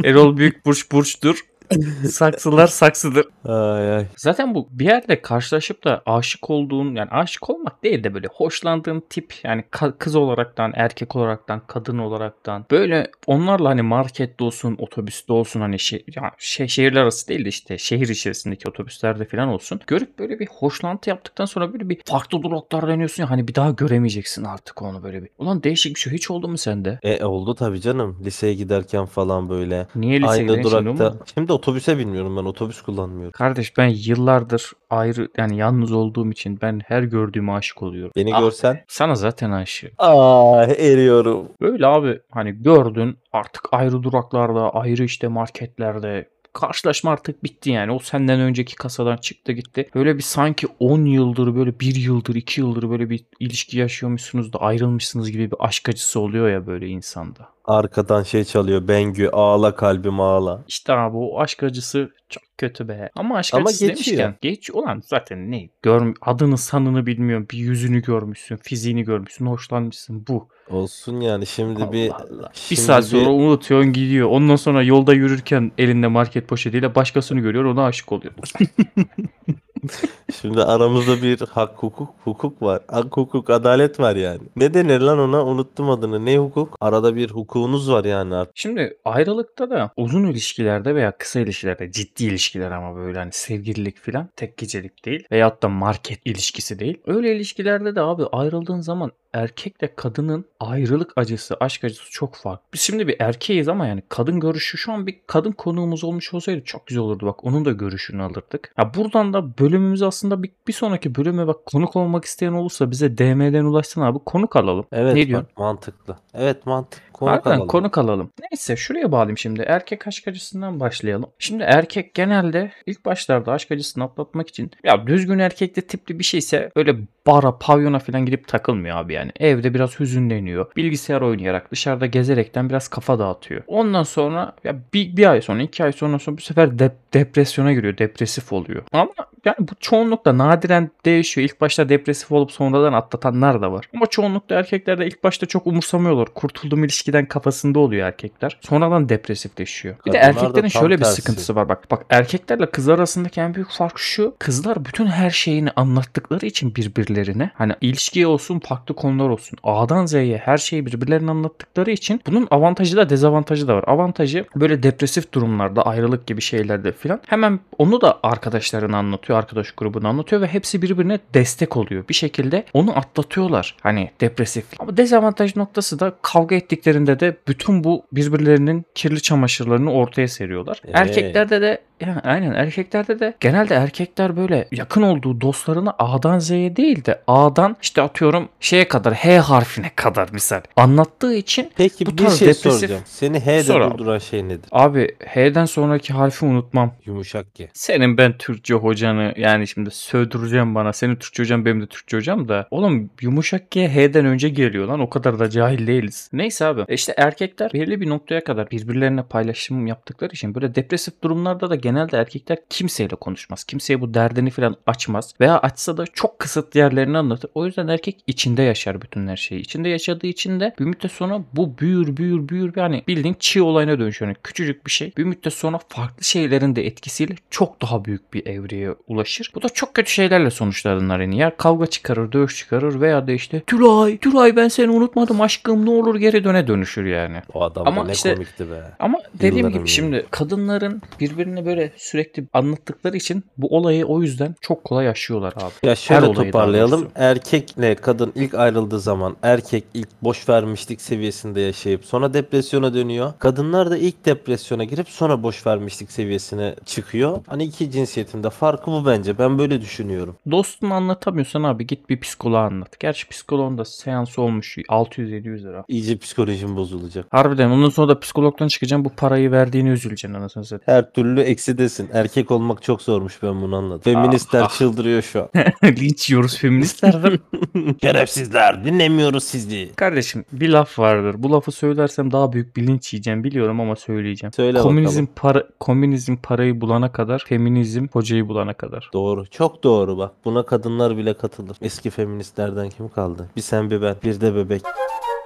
Erol 0.03 0.37
Büyükburç 0.37 0.91
burçtur. 0.91 1.39
Saksılar 2.09 2.67
saksıdır. 2.67 3.25
Ay 3.45 3.95
ay. 3.95 4.05
Zaten 4.17 4.55
bu 4.55 4.67
bir 4.71 4.85
yerde 4.85 5.21
karşılaşıp 5.21 5.83
da 5.83 6.01
aşık 6.05 6.49
olduğun 6.49 6.95
yani 6.95 7.09
aşık 7.09 7.49
olmak 7.49 7.83
değil 7.83 8.03
de 8.03 8.13
böyle 8.13 8.27
hoşlandığın 8.33 9.03
tip 9.09 9.33
yani 9.43 9.63
kız 9.97 10.15
olaraktan, 10.15 10.73
erkek 10.75 11.15
olaraktan, 11.15 11.61
kadın 11.67 11.97
olaraktan 11.97 12.65
böyle 12.71 13.11
onlarla 13.27 13.69
hani 13.69 13.81
markette 13.81 14.43
olsun, 14.43 14.75
otobüste 14.79 15.33
olsun 15.33 15.61
hani 15.61 15.79
şey, 15.79 16.05
ya 16.15 16.31
şey 16.37 16.67
şehirler 16.67 17.01
arası 17.01 17.27
değil 17.27 17.45
de 17.45 17.49
işte 17.49 17.77
şehir 17.77 18.07
içerisindeki 18.07 18.69
otobüslerde 18.69 19.25
falan 19.25 19.47
olsun. 19.47 19.79
Görüp 19.87 20.19
böyle 20.19 20.39
bir 20.39 20.47
hoşlantı 20.47 21.09
yaptıktan 21.09 21.45
sonra 21.45 21.73
böyle 21.73 21.89
bir 21.89 22.01
farklı 22.05 22.43
duraklar 22.43 22.87
deniyorsun 22.87 23.23
ya 23.23 23.29
hani 23.29 23.47
bir 23.47 23.55
daha 23.55 23.71
göremeyeceksin 23.71 24.43
artık 24.43 24.81
onu 24.81 25.03
böyle 25.03 25.23
bir. 25.23 25.29
Ulan 25.37 25.63
değişik 25.63 25.95
bir 25.95 25.99
şey 25.99 26.13
hiç 26.13 26.31
oldu 26.31 26.47
mu 26.47 26.57
sende? 26.57 26.99
E 27.03 27.25
oldu 27.25 27.55
tabii 27.55 27.81
canım. 27.81 28.17
Liseye 28.25 28.53
giderken 28.53 29.05
falan 29.05 29.49
böyle. 29.49 29.87
Niye 29.95 30.21
liseye 30.21 30.49
Aynı 30.51 30.63
durakta. 30.63 31.15
Şimdi 31.33 31.51
otobüse 31.55 31.97
binmiyorum 31.97 32.37
ben. 32.37 32.45
Otobüs 32.45 32.81
kullanmıyorum. 32.81 33.31
Kardeş 33.31 33.77
ben 33.77 33.87
yıllardır 33.87 34.71
ayrı 34.89 35.27
yani 35.37 35.57
yalnız 35.57 35.91
olduğum 35.91 36.31
için 36.31 36.59
ben 36.61 36.81
her 36.85 37.03
gördüğüme 37.03 37.51
aşık 37.51 37.83
oluyorum. 37.83 38.11
Beni 38.15 38.35
Ah, 38.35 38.39
görsen. 38.39 38.83
Sana 38.87 39.15
zaten 39.15 39.51
aşığım. 39.51 39.91
Aa 39.97 40.63
eriyorum. 40.65 41.47
Böyle 41.61 41.87
abi 41.87 42.19
hani 42.31 42.51
gördün 42.51 43.17
artık 43.31 43.63
ayrı 43.71 44.03
duraklarda, 44.03 44.69
ayrı 44.69 45.03
işte 45.03 45.27
marketlerde 45.27 46.29
karşılaşma 46.53 47.11
artık 47.11 47.43
bitti 47.43 47.69
yani. 47.69 47.91
O 47.91 47.99
senden 47.99 48.39
önceki 48.39 48.75
kasadan 48.75 49.17
çıktı 49.17 49.51
gitti. 49.51 49.89
Böyle 49.95 50.15
bir 50.17 50.21
sanki 50.21 50.67
10 50.79 51.05
yıldır 51.05 51.55
böyle 51.55 51.79
1 51.79 51.95
yıldır 51.95 52.35
2 52.35 52.61
yıldır 52.61 52.89
böyle 52.89 53.09
bir 53.09 53.25
ilişki 53.39 53.77
yaşıyormuşsunuz 53.77 54.53
da 54.53 54.57
ayrılmışsınız 54.59 55.31
gibi 55.31 55.51
bir 55.51 55.57
aşk 55.59 55.89
acısı 55.89 56.19
oluyor 56.19 56.49
ya 56.49 56.67
böyle 56.67 56.87
insanda. 56.87 57.54
Arkadan 57.67 58.23
şey 58.23 58.43
çalıyor. 58.43 58.87
Bengü 58.87 59.27
ağla 59.29 59.75
kalbim 59.75 60.19
ağla. 60.19 60.63
İşte 60.67 60.93
abi 60.93 61.17
o 61.17 61.39
aşk 61.39 61.63
acısı 61.63 62.09
çok 62.29 62.43
kötü 62.57 62.87
be. 62.87 63.09
Ama 63.15 63.37
aşk 63.37 63.53
Ama 63.53 63.69
acısı 63.69 63.87
geçiyor. 63.87 64.17
demişken 64.17 64.35
geç 64.41 64.69
ulan 64.69 65.01
zaten 65.05 65.51
ne 65.51 65.69
gör 65.81 66.13
adını 66.21 66.57
sanını 66.57 67.05
bilmiyorum 67.05 67.47
bir 67.51 67.57
yüzünü 67.57 68.01
görmüşsün 68.01 68.55
fiziğini 68.57 69.03
görmüşsün 69.03 69.45
hoşlanmışsın 69.45 70.25
bu. 70.27 70.47
Olsun 70.69 71.19
yani 71.21 71.45
şimdi 71.45 71.83
Allah 71.83 71.91
bir 71.91 72.09
Allah. 72.09 72.49
Bir 72.53 72.57
şimdi 72.59 72.81
saat 72.81 73.03
bir- 73.03 73.07
sonra 73.07 73.29
unutuyorsun 73.29 73.93
gidiyor. 73.93 74.29
Ondan 74.29 74.55
sonra 74.55 74.83
yolda 74.83 75.13
yürürken 75.13 75.71
elinde 75.77 76.07
market 76.07 76.47
poşetiyle 76.47 76.95
başkasını 76.95 77.39
görüyor 77.39 77.63
ona 77.65 77.85
aşık 77.85 78.11
oluyor. 78.11 78.33
Şimdi 80.41 80.63
aramızda 80.63 81.21
bir 81.21 81.39
hak 81.39 81.83
hukuk 81.83 82.15
hukuk 82.23 82.61
var. 82.61 82.81
Hak 82.87 83.17
hukuk 83.17 83.49
adalet 83.49 83.99
var 83.99 84.15
yani. 84.15 84.41
Ne 84.55 84.73
denir 84.73 84.99
lan 84.99 85.19
ona? 85.19 85.45
Unuttum 85.45 85.89
adını. 85.89 86.25
Ne 86.25 86.37
hukuk? 86.37 86.77
Arada 86.81 87.15
bir 87.15 87.29
hukukunuz 87.29 87.91
var 87.91 88.05
yani 88.05 88.35
artık. 88.35 88.57
Şimdi 88.57 88.97
ayrılıkta 89.05 89.69
da 89.69 89.91
uzun 89.97 90.23
ilişkilerde 90.23 90.95
veya 90.95 91.17
kısa 91.17 91.39
ilişkilerde 91.39 91.91
ciddi 91.91 92.25
ilişkiler 92.25 92.71
ama 92.71 92.95
böyle 92.95 93.19
hani 93.19 93.31
sevgililik 93.31 93.97
falan 93.97 94.29
tek 94.35 94.57
gecelik 94.57 95.05
değil 95.05 95.23
veyahut 95.31 95.63
da 95.63 95.69
market 95.69 96.19
ilişkisi 96.25 96.79
değil. 96.79 96.97
Öyle 97.05 97.35
ilişkilerde 97.35 97.95
de 97.95 98.01
abi 98.01 98.23
ayrıldığın 98.31 98.81
zaman 98.81 99.11
erkekle 99.35 99.95
kadının 99.95 100.45
ayrılık 100.59 101.11
acısı, 101.15 101.57
aşk 101.59 101.83
acısı 101.83 102.11
çok 102.11 102.35
farklı. 102.35 102.65
Biz 102.73 102.81
şimdi 102.81 103.07
bir 103.07 103.15
erkeğiz 103.19 103.67
ama 103.67 103.87
yani 103.87 104.03
kadın 104.09 104.39
görüşü 104.39 104.77
şu 104.77 104.91
an 104.91 105.07
bir 105.07 105.19
kadın 105.27 105.51
konuğumuz 105.51 106.03
olmuş 106.03 106.33
olsaydı 106.33 106.63
çok 106.63 106.87
güzel 106.87 107.03
olurdu. 107.03 107.25
Bak 107.25 107.45
onun 107.45 107.65
da 107.65 107.71
görüşünü 107.71 108.23
alırdık. 108.23 108.73
Ya 108.77 108.93
buradan 108.93 109.33
da 109.33 109.57
bölümümüz 109.57 110.01
aslında 110.01 110.43
bir, 110.43 110.51
bir 110.67 110.73
sonraki 110.73 111.15
bölüme 111.15 111.47
bak 111.47 111.65
konuk 111.65 111.95
olmak 111.95 112.25
isteyen 112.25 112.53
olursa 112.53 112.91
bize 112.91 113.17
DM'den 113.17 113.65
ulaşsın 113.65 114.01
abi 114.01 114.19
konuk 114.25 114.55
alalım. 114.55 114.85
Evet 114.91 115.15
ne 115.15 115.27
diyorsun? 115.27 115.49
mantıklı. 115.57 116.17
Evet 116.33 116.65
mantık. 116.65 117.01
Konu 117.13 117.29
Harbiden 117.29 117.51
alalım. 117.51 117.67
konuk 117.67 117.97
alalım. 117.97 118.29
Neyse 118.51 118.75
şuraya 118.75 119.11
bağlayayım 119.11 119.37
şimdi. 119.37 119.61
Erkek 119.61 120.07
aşk 120.07 120.27
acısından 120.27 120.79
başlayalım. 120.79 121.29
Şimdi 121.39 121.63
erkek 121.63 122.13
genelde 122.13 122.71
ilk 122.85 123.05
başlarda 123.05 123.51
aşk 123.51 123.71
acısını 123.71 124.03
atlatmak 124.03 124.47
için 124.47 124.71
ya 124.83 125.07
düzgün 125.07 125.39
erkekte 125.39 125.81
tipli 125.81 126.19
bir 126.19 126.23
şeyse 126.23 126.71
öyle 126.75 126.95
bara, 127.27 127.57
pavyona 127.57 127.99
falan 127.99 128.25
gidip 128.25 128.47
takılmıyor 128.47 128.97
abi 128.97 129.13
yani. 129.13 129.24
Evde 129.39 129.73
biraz 129.73 129.99
hüzünleniyor. 129.99 130.65
Bilgisayar 130.77 131.21
oynayarak 131.21 131.71
dışarıda 131.71 132.05
gezerekten 132.05 132.69
biraz 132.69 132.87
kafa 132.87 133.19
dağıtıyor. 133.19 133.61
Ondan 133.67 134.03
sonra 134.03 134.53
ya 134.63 134.75
bir, 134.93 135.17
bir 135.17 135.31
ay 135.31 135.41
sonra 135.41 135.61
iki 135.61 135.83
ay 135.83 135.91
sonra, 135.91 136.19
sonra 136.19 136.37
bu 136.37 136.41
sefer 136.41 136.67
dep- 136.67 136.91
depresyona 137.13 137.73
giriyor. 137.73 137.97
Depresif 137.97 138.53
oluyor. 138.53 138.83
Ama 138.91 139.11
yani 139.45 139.55
bu 139.59 139.71
çoğunlukla 139.79 140.37
nadiren 140.37 140.91
değişiyor. 141.05 141.49
İlk 141.49 141.61
başta 141.61 141.89
depresif 141.89 142.31
olup 142.31 142.51
sonradan 142.51 142.93
atlatanlar 142.93 143.61
da 143.61 143.71
var. 143.71 143.89
Ama 143.95 144.05
çoğunlukla 144.05 144.55
erkeklerde 144.55 145.07
ilk 145.07 145.23
başta 145.23 145.45
çok 145.45 145.67
umursamıyorlar. 145.67 146.27
Kurtulduğum 146.35 146.83
ilişkiden 146.83 147.25
kafasında 147.25 147.79
oluyor 147.79 148.07
erkekler. 148.07 148.57
Sonradan 148.61 149.09
depresifleşiyor. 149.09 149.95
Bir 150.05 150.11
de 150.11 150.19
Kadınlar 150.19 150.43
erkeklerin 150.43 150.67
şöyle 150.67 150.97
bir 150.97 151.03
tersi. 151.03 151.15
sıkıntısı 151.21 151.55
var 151.55 151.69
bak. 151.69 151.91
Bak 151.91 152.05
erkeklerle 152.09 152.69
kızlar 152.69 152.95
arasındaki 152.95 153.41
en 153.41 153.55
büyük 153.55 153.69
fark 153.71 153.99
şu. 153.99 154.35
Kızlar 154.39 154.85
bütün 154.85 155.05
her 155.07 155.29
şeyini 155.29 155.69
anlattıkları 155.75 156.45
için 156.45 156.75
birbirlerine 156.75 157.51
hani 157.53 157.73
ilişkiye 157.81 158.27
olsun 158.27 158.59
farklı 158.59 158.95
konular 159.15 159.29
olsun. 159.29 159.59
A'dan 159.63 160.05
Z'ye 160.05 160.37
her 160.37 160.57
şeyi 160.57 160.85
birbirlerine 160.85 161.31
anlattıkları 161.31 161.91
için 161.91 162.21
bunun 162.27 162.47
avantajı 162.51 162.97
da 162.97 163.09
dezavantajı 163.09 163.67
da 163.67 163.75
var. 163.75 163.83
Avantajı 163.87 164.45
böyle 164.55 164.83
depresif 164.83 165.33
durumlarda 165.33 165.81
ayrılık 165.81 166.27
gibi 166.27 166.41
şeylerde 166.41 166.91
filan 166.91 167.21
hemen 167.27 167.59
onu 167.77 168.01
da 168.01 168.19
arkadaşlarına 168.23 168.97
anlatıyor. 168.97 169.39
Arkadaş 169.39 169.71
grubuna 169.71 170.09
anlatıyor 170.09 170.41
ve 170.41 170.47
hepsi 170.47 170.81
birbirine 170.81 171.19
destek 171.33 171.77
oluyor. 171.77 172.03
Bir 172.09 172.13
şekilde 172.13 172.65
onu 172.73 172.97
atlatıyorlar. 172.97 173.75
Hani 173.81 174.11
depresif. 174.21 174.65
Ama 174.79 174.97
dezavantaj 174.97 175.55
noktası 175.55 175.99
da 175.99 176.15
kavga 176.21 176.55
ettiklerinde 176.55 177.19
de 177.19 177.37
bütün 177.47 177.83
bu 177.83 178.05
birbirlerinin 178.11 178.85
kirli 178.95 179.21
çamaşırlarını 179.21 179.91
ortaya 179.91 180.27
seriyorlar. 180.27 180.81
Evet. 180.85 180.95
Erkeklerde 180.95 181.61
de 181.61 181.81
yani 182.01 182.19
aynen 182.23 182.51
erkeklerde 182.53 183.19
de 183.19 183.33
genelde 183.39 183.75
erkekler 183.75 184.37
böyle 184.37 184.67
yakın 184.71 185.01
olduğu 185.01 185.41
dostlarını 185.41 185.93
A'dan 185.99 186.39
Z'ye 186.39 186.75
değil 186.75 187.05
de 187.05 187.21
A'dan 187.27 187.75
işte 187.81 188.01
atıyorum 188.01 188.49
şeye 188.59 188.87
kadar 188.87 189.13
H 189.13 189.37
harfine 189.39 189.91
kadar 189.95 190.29
misal 190.31 190.61
anlattığı 190.75 191.33
için 191.35 191.69
Peki 191.77 192.05
Bu 192.05 192.11
bir 192.11 192.17
tarz 192.17 192.39
şey 192.39 192.47
depresif- 192.47 192.71
soracağım. 192.79 193.01
Seni 193.05 193.39
H'de 193.39 193.63
Sor 193.63 193.91
durduran 193.91 194.17
şey 194.17 194.43
nedir? 194.47 194.69
abi 194.71 195.15
H'den 195.25 195.65
sonraki 195.65 196.13
harfi 196.13 196.45
unutmam. 196.45 196.93
Yumuşak 197.05 197.55
G. 197.55 197.69
Senin 197.73 198.17
ben 198.17 198.37
Türkçe 198.37 198.73
hocanı 198.73 199.33
yani 199.37 199.67
şimdi 199.67 199.91
sövdüreceğim 199.91 200.75
bana. 200.75 200.93
Senin 200.93 201.15
Türkçe 201.15 201.43
hocam 201.43 201.65
benim 201.65 201.81
de 201.81 201.87
Türkçe 201.87 202.17
hocam 202.17 202.47
da. 202.47 202.67
Oğlum 202.71 203.09
yumuşak 203.21 203.71
G 203.71 203.87
H'den 203.89 204.25
önce 204.25 204.49
geliyor 204.49 204.87
lan. 204.87 204.99
O 204.99 205.09
kadar 205.09 205.39
da 205.39 205.49
cahil 205.49 205.87
değiliz. 205.87 206.29
Neyse 206.33 206.65
abi. 206.65 206.81
E 206.87 206.93
İşte 206.93 207.13
erkekler 207.17 207.73
belirli 207.73 208.01
bir 208.01 208.09
noktaya 208.09 208.43
kadar 208.43 208.71
birbirlerine 208.71 209.23
paylaşım 209.23 209.87
yaptıkları 209.87 210.31
için 210.33 210.55
böyle 210.55 210.75
depresif 210.75 211.21
durumlarda 211.23 211.69
da 211.69 211.75
genelde 211.85 212.17
erkekler 212.17 212.57
kimseyle 212.69 213.15
konuşmaz. 213.15 213.63
Kimseye 213.63 214.01
bu 214.01 214.13
derdini 214.13 214.49
falan 214.49 214.75
açmaz. 214.87 215.33
Veya 215.41 215.57
açsa 215.59 215.97
da 215.97 216.05
çok 216.13 216.39
kısıtlı 216.39 216.79
yerlerini 216.79 217.17
anlatır. 217.17 217.51
O 217.55 217.65
yüzden 217.65 217.87
erkek 217.87 218.17
içinde 218.27 218.61
yaşar 218.61 219.01
bütün 219.01 219.27
her 219.27 219.37
şeyi. 219.37 219.61
İçinde 219.61 219.89
yaşadığı 219.89 220.27
için 220.27 220.59
de 220.59 220.75
bir 220.79 220.85
müddet 220.85 221.11
sonra 221.11 221.41
bu 221.53 221.77
büyür 221.77 222.17
büyür 222.17 222.49
büyür 222.49 222.73
yani 222.75 223.03
bildiğin 223.07 223.35
çiğ 223.39 223.61
olayına 223.61 223.99
dönüşüyor. 223.99 224.29
Yani 224.29 224.37
küçücük 224.43 224.85
bir 224.85 224.91
şey. 224.91 225.13
Bir 225.17 225.23
müddet 225.23 225.53
sonra 225.53 225.79
farklı 225.89 226.23
şeylerin 226.23 226.75
de 226.75 226.85
etkisiyle 226.85 227.35
çok 227.49 227.81
daha 227.81 228.05
büyük 228.05 228.33
bir 228.33 228.45
evreye 228.47 228.91
ulaşır. 229.07 229.51
Bu 229.55 229.61
da 229.63 229.69
çok 229.69 229.93
kötü 229.93 230.11
şeylerle 230.11 230.49
sonuçlanır 230.51 231.19
yani. 231.19 231.37
Ya 231.37 231.57
kavga 231.57 231.85
çıkarır, 231.85 232.31
dövüş 232.31 232.57
çıkarır 232.57 233.01
veya 233.01 233.27
da 233.27 233.31
işte 233.31 233.59
Tülay, 233.67 234.17
Tülay 234.17 234.55
ben 234.55 234.67
seni 234.67 234.89
unutmadım 234.89 235.41
aşkım 235.41 235.85
ne 235.85 235.89
olur 235.89 236.15
geri 236.15 236.43
döne 236.43 236.67
dönüşür 236.67 237.05
yani. 237.05 237.41
O 237.53 237.63
adam 237.63 237.87
Ama 237.87 238.01
da 238.01 238.05
ne 238.05 238.11
işte- 238.13 238.33
komikti 238.33 238.71
be. 238.71 238.81
Ama 238.99 239.19
dediğim 239.33 239.55
Yılların 239.55 239.69
gibi 239.71 239.79
yılı. 239.79 239.87
şimdi 239.87 240.25
kadınların 240.31 241.01
birbirine 241.19 241.65
böyle 241.65 241.74
sürekli 241.97 242.45
anlattıkları 242.53 243.17
için 243.17 243.43
bu 243.57 243.77
olayı 243.77 244.05
o 244.05 244.21
yüzden 244.21 244.55
çok 244.61 244.83
kolay 244.83 245.05
yaşıyorlar 245.05 245.53
abi. 245.57 245.87
Ya 245.87 245.95
şöyle 245.95 246.21
daha 246.21 246.33
toparlayalım. 246.33 247.07
Erkekle 247.15 247.95
kadın 247.95 248.31
ilk 248.35 248.53
ayrıldığı 248.53 248.99
zaman 248.99 249.35
erkek 249.43 249.83
ilk 249.93 250.09
boş 250.21 250.49
vermişlik 250.49 251.01
seviyesinde 251.01 251.61
yaşayıp 251.61 252.05
sonra 252.05 252.33
depresyona 252.33 252.93
dönüyor. 252.93 253.33
Kadınlar 253.39 253.91
da 253.91 253.97
ilk 253.97 254.25
depresyona 254.25 254.83
girip 254.83 255.09
sonra 255.09 255.43
boş 255.43 255.67
vermişlik 255.67 256.11
seviyesine 256.11 256.75
çıkıyor. 256.85 257.41
Hani 257.47 257.63
iki 257.63 257.91
cinsiyetin 257.91 258.43
de 258.43 258.49
farkı 258.49 258.91
bu 258.91 259.05
bence. 259.05 259.37
Ben 259.37 259.59
böyle 259.59 259.81
düşünüyorum. 259.81 260.35
Dostunu 260.51 260.93
anlatamıyorsan 260.93 261.63
abi 261.63 261.87
git 261.87 262.09
bir 262.09 262.19
psikoloğa 262.19 262.65
anlat. 262.65 262.99
Gerçi 262.99 263.29
psikoloğun 263.29 263.77
da 263.77 263.85
seansı 263.85 264.41
olmuş 264.41 264.77
600-700 264.77 265.63
lira. 265.63 265.85
İyice 265.87 266.17
psikolojim 266.17 266.75
bozulacak. 266.75 267.25
Harbiden 267.29 267.69
ondan 267.69 267.89
sonra 267.89 268.07
da 268.09 268.19
psikologdan 268.19 268.67
çıkacağım 268.67 269.05
bu 269.05 269.09
parayı 269.09 269.51
verdiğini 269.51 269.89
üzüleceksin 269.89 270.33
anasını 270.33 270.65
satayım. 270.65 270.83
Her 270.85 271.11
türlü 271.11 271.41
eksidesin. 271.69 272.09
Erkek 272.13 272.51
olmak 272.51 272.83
çok 272.83 273.01
zormuş 273.01 273.43
ben 273.43 273.61
bunu 273.61 273.75
anladım. 273.75 274.01
Feministler 274.01 274.61
Ah, 274.61 274.67
ah. 274.71 274.77
çıldırıyor 274.77 275.21
şu 275.21 275.41
an. 275.41 275.49
Linç 275.83 276.29
yiyoruz 276.29 276.57
feministlerden. 276.57 277.39
Şerefsizler 278.01 278.85
dinlemiyoruz 278.85 279.43
sizi. 279.43 279.91
Kardeşim 279.95 280.45
bir 280.51 280.69
laf 280.69 280.99
vardır. 280.99 281.35
Bu 281.37 281.51
lafı 281.51 281.71
söylersem 281.71 282.31
daha 282.31 282.53
büyük 282.53 282.75
bir 282.77 282.87
linç 282.87 283.13
yiyeceğim 283.13 283.43
biliyorum 283.43 283.79
ama 283.79 283.95
söyleyeceğim. 283.95 284.53
Söyle 284.53 284.79
komünizm 284.79 285.11
bakalım. 285.21 285.29
para 285.35 285.63
komünizm 285.79 286.35
parayı 286.43 286.81
bulana 286.81 287.11
kadar, 287.11 287.43
feminizm 287.47 288.07
hocayı 288.13 288.47
bulana 288.47 288.73
kadar. 288.73 289.09
Doğru. 289.13 289.45
Çok 289.47 289.83
doğru 289.83 290.17
bak. 290.17 290.31
Buna 290.45 290.63
kadınlar 290.65 291.17
bile 291.17 291.33
katılır. 291.33 291.77
Eski 291.81 292.09
feministlerden 292.09 292.89
kim 292.89 293.09
kaldı? 293.09 293.49
Bir 293.55 293.61
sen 293.61 293.89
bir 293.89 294.01
ben. 294.01 294.15
Bir 294.23 294.41
de 294.41 294.55
bebek. 294.55 294.81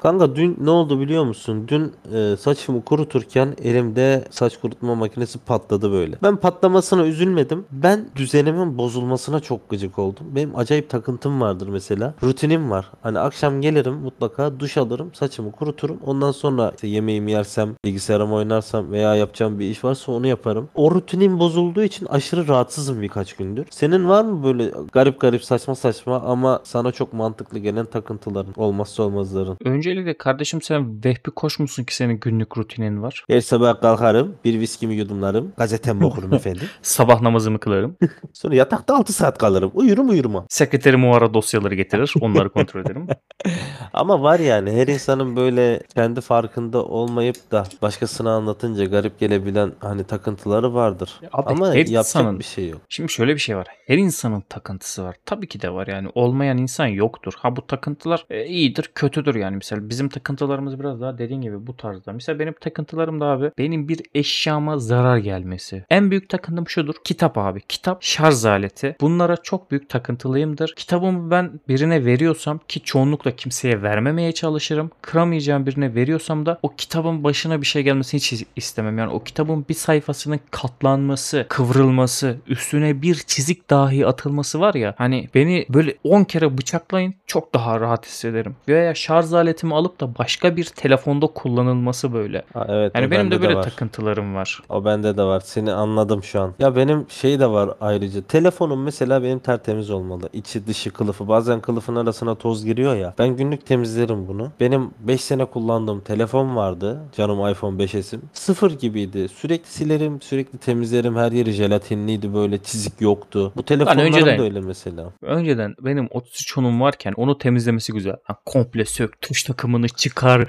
Kanka 0.02 0.36
dün 0.36 0.58
ne 0.62 0.70
oldu 0.70 1.00
biliyor 1.00 1.24
musun? 1.24 1.66
Dün 1.68 1.94
e, 2.14 2.38
saçımı 2.38 2.86
kuruturken 2.86 3.56
elimde 3.64 4.24
saç 4.30 4.58
kurutma 4.58 4.96
makinesi 4.96 5.40
patladı 5.40 5.92
böyle. 5.92 6.16
Ben 6.24 6.36
patlamasına 6.36 7.06
üzülmedim. 7.06 7.66
Ben 7.72 8.06
düzenimin 8.16 8.78
bozulmasına 8.78 9.40
çok 9.40 9.70
gıcık 9.70 10.00
oldum. 10.00 10.26
Benim 10.36 10.56
acayip 10.56 10.90
takıntım 10.90 11.42
vardır 11.42 11.68
mesela. 11.68 12.14
Rutinim 12.24 12.72
var. 12.72 12.92
Hani 13.02 13.20
akşam 13.20 13.62
gelirim 13.62 13.94
mutlaka 13.94 14.60
duş 14.60 14.78
alırım, 14.78 15.12
saçımı 15.14 15.52
kuruturum. 15.52 16.00
Ondan 16.06 16.32
sonra 16.32 16.72
işte 16.76 16.88
yemeğimi 16.88 17.32
yersem, 17.32 17.76
bilgisayarımı 17.86 18.36
oynarsam 18.36 18.92
veya 18.92 19.16
yapacağım 19.16 19.60
bir 19.60 19.70
iş 19.70 19.84
varsa 19.84 20.12
onu 20.12 20.28
yaparım. 20.28 20.70
O 20.76 20.92
rutinim 20.92 21.40
bozulduğu 21.40 21.84
için 21.84 22.06
aşırı 22.06 22.48
rahatsızım 22.48 23.02
birkaç 23.02 23.34
gündür. 23.34 23.68
Senin 23.70 24.10
var 24.10 24.24
mı 24.24 24.44
böyle 24.44 24.72
garip 24.92 25.20
garip 25.20 25.44
saçma 25.44 25.76
saçma 25.76 26.22
ama 26.22 26.62
sana 26.64 26.92
çok 26.92 27.14
mantıklı 27.14 27.60
gelen 27.60 27.86
takıntıların, 27.86 28.54
olmazsa 28.58 29.04
olmazların? 29.04 29.58
Öncelikle 29.90 30.18
kardeşim 30.18 30.62
sen 30.62 31.04
vehbi 31.06 31.32
koş 31.36 31.60
musun 31.60 31.84
ki 31.84 31.96
senin 31.96 32.20
günlük 32.20 32.58
rutinin 32.58 33.02
var? 33.02 33.24
Her 33.30 33.42
sabah 33.42 33.82
kalkarım, 33.82 34.36
bir 34.46 34.60
viskimi 34.60 34.96
yudumlarım, 34.96 35.54
gazetemi 35.58 36.06
okurum 36.06 36.34
efendim. 36.34 36.68
Sabah 36.82 37.22
namazımı 37.22 37.60
kılarım. 37.60 37.98
Sonra 38.34 38.56
yatakta 38.56 38.96
6 38.96 39.14
saat 39.14 39.38
kalırım. 39.38 39.72
Uyurum 39.74 40.10
uyurma. 40.10 40.46
Sekreterim 40.50 41.06
o 41.06 41.14
ara 41.16 41.34
dosyaları 41.34 41.76
getirir. 41.76 42.14
Onları 42.22 42.50
kontrol 42.50 42.82
ederim. 42.82 43.08
Ama 43.94 44.22
var 44.22 44.40
yani 44.40 44.72
her 44.72 44.88
insanın 44.88 45.36
böyle 45.36 45.82
kendi 45.96 46.22
farkında 46.22 46.86
olmayıp 46.86 47.52
da 47.52 47.64
başkasına 47.82 48.32
anlatınca 48.32 48.86
garip 48.86 49.20
gelebilen 49.20 49.72
hani 49.80 50.04
takıntıları 50.04 50.74
vardır. 50.74 51.20
Ya 51.22 51.30
abi, 51.34 51.50
Ama 51.50 51.68
her 51.70 51.76
yapacak 51.76 52.06
insanın- 52.06 52.40
bir 52.40 52.44
şey 52.44 52.70
yok. 52.70 52.82
Şimdi 52.90 53.12
şöyle 53.12 53.34
bir 53.34 53.40
şey 53.40 53.58
var. 53.58 53.68
Her 53.88 53.98
insanın 53.98 54.44
takıntısı 54.50 55.04
var. 55.04 55.16
Tabii 55.26 55.48
ki 55.48 55.62
de 55.62 55.74
var 55.74 55.88
yani. 55.88 56.10
Olmayan 56.16 56.58
insan 56.58 56.88
yoktur. 56.88 57.34
Ha 57.38 57.56
bu 57.56 57.68
takıntılar 57.68 58.26
e, 58.30 58.46
iyidir, 58.46 58.92
kötüdür 58.96 59.36
yani. 59.36 59.56
Mesela 59.56 59.79
bizim 59.90 60.10
takıntılarımız 60.10 60.80
biraz 60.80 61.02
daha 61.02 61.18
dediğin 61.18 61.42
gibi 61.42 61.68
bu 61.68 61.78
tarzda. 61.78 62.14
Mesela 62.14 62.40
benim 62.40 62.54
takıntılarım 62.54 63.22
da 63.22 63.26
abi 63.26 63.52
benim 63.58 63.88
bir 63.88 64.02
eşyama 64.16 64.78
zarar 64.78 65.18
gelmesi. 65.18 65.86
En 65.90 66.12
büyük 66.12 66.30
takıntım 66.30 66.68
şudur. 66.68 66.96
Kitap 67.04 67.38
abi. 67.38 67.62
Kitap 67.62 68.04
şarj 68.04 68.46
aleti. 68.46 68.96
Bunlara 69.02 69.38
çok 69.38 69.72
büyük 69.72 69.90
takıntılıyımdır. 69.90 70.74
Kitabımı 70.76 71.32
ben 71.32 71.60
birine 71.68 72.06
veriyorsam 72.06 72.60
ki 72.68 72.82
çoğunlukla 72.82 73.32
kimseye 73.32 73.82
vermemeye 73.82 74.32
çalışırım. 74.32 74.92
Kıramayacağım 75.02 75.66
birine 75.66 75.96
veriyorsam 75.96 76.46
da 76.46 76.60
o 76.64 76.76
kitabın 76.76 77.24
başına 77.24 77.62
bir 77.62 77.66
şey 77.66 77.84
gelmesini 77.84 78.22
hiç 78.22 78.46
istemem. 78.56 78.98
Yani 78.98 79.12
o 79.12 79.24
kitabın 79.24 79.66
bir 79.70 79.74
sayfasının 79.74 80.40
katlanması, 80.52 81.46
kıvrılması, 81.50 82.38
üstüne 82.48 83.02
bir 83.02 83.16
çizik 83.16 83.70
dahi 83.70 84.08
atılması 84.08 84.60
var 84.60 84.74
ya. 84.74 84.96
Hani 84.98 85.30
beni 85.36 85.66
böyle 85.70 85.96
10 86.04 86.24
kere 86.24 86.58
bıçaklayın 86.58 87.16
çok 87.28 87.54
daha 87.54 87.80
rahat 87.80 88.06
hissederim. 88.06 88.56
Veya 88.68 88.96
şarj 88.96 89.34
aletimi 89.74 89.90
alıp 89.90 90.00
da 90.00 90.18
başka 90.18 90.56
bir 90.58 90.64
telefonda 90.66 91.28
kullanılması 91.28 92.14
böyle. 92.14 92.44
Ha, 92.54 92.66
evet 92.70 92.92
Yani 92.96 93.12
benim 93.12 93.32
de 93.32 93.42
böyle 93.42 93.56
var. 93.56 93.64
takıntılarım 93.64 94.36
var. 94.36 94.62
O 94.70 94.86
bende 94.86 95.18
de 95.18 95.24
var. 95.24 95.40
Seni 95.40 95.72
anladım 95.74 96.24
şu 96.24 96.42
an. 96.42 96.54
Ya 96.60 96.76
benim 96.76 97.06
şey 97.10 97.40
de 97.40 97.48
var 97.50 97.70
ayrıca. 97.82 98.22
Telefonum 98.22 98.84
mesela 98.84 99.24
benim 99.24 99.40
tertemiz 99.40 99.90
olmalı. 99.90 100.30
İçi 100.34 100.68
dışı 100.68 100.92
kılıfı. 100.92 101.28
Bazen 101.28 101.62
kılıfın 101.62 101.96
arasına 101.96 102.36
toz 102.36 102.66
giriyor 102.66 102.96
ya. 102.96 103.14
Ben 103.20 103.30
günlük 103.38 103.66
temizlerim 103.66 104.28
bunu. 104.28 104.52
Benim 104.60 104.92
5 105.00 105.22
sene 105.22 105.46
kullandığım 105.46 106.02
telefon 106.02 106.56
vardı. 106.56 107.00
Canım 107.18 107.48
iPhone 107.52 107.84
5S'im. 107.84 108.22
Sıfır 108.34 108.72
gibiydi. 108.72 109.30
Sürekli 109.30 109.68
silerim, 109.70 110.22
sürekli 110.22 110.58
temizlerim. 110.58 111.16
Her 111.16 111.32
yeri 111.32 111.52
jelatinliydi 111.52 112.34
böyle. 112.34 112.58
Çizik 112.58 113.02
yoktu. 113.02 113.52
Bu 113.56 113.64
telefonlarım 113.64 114.14
önceden- 114.14 114.40
da 114.40 114.44
öyle 114.44 114.62
mesela. 114.62 115.06
Önceden 115.22 115.76
benim 115.82 116.08
33 116.12 116.58
onum 116.58 116.82
varken 116.82 117.14
onu 117.18 117.38
temizlemesi 117.38 117.94
güzel. 117.94 118.16
Ha, 118.24 118.36
komple 118.46 118.86
sök, 118.86 119.22
tuş 119.22 119.50
takımını 119.60 119.90
çıkar, 119.90 120.40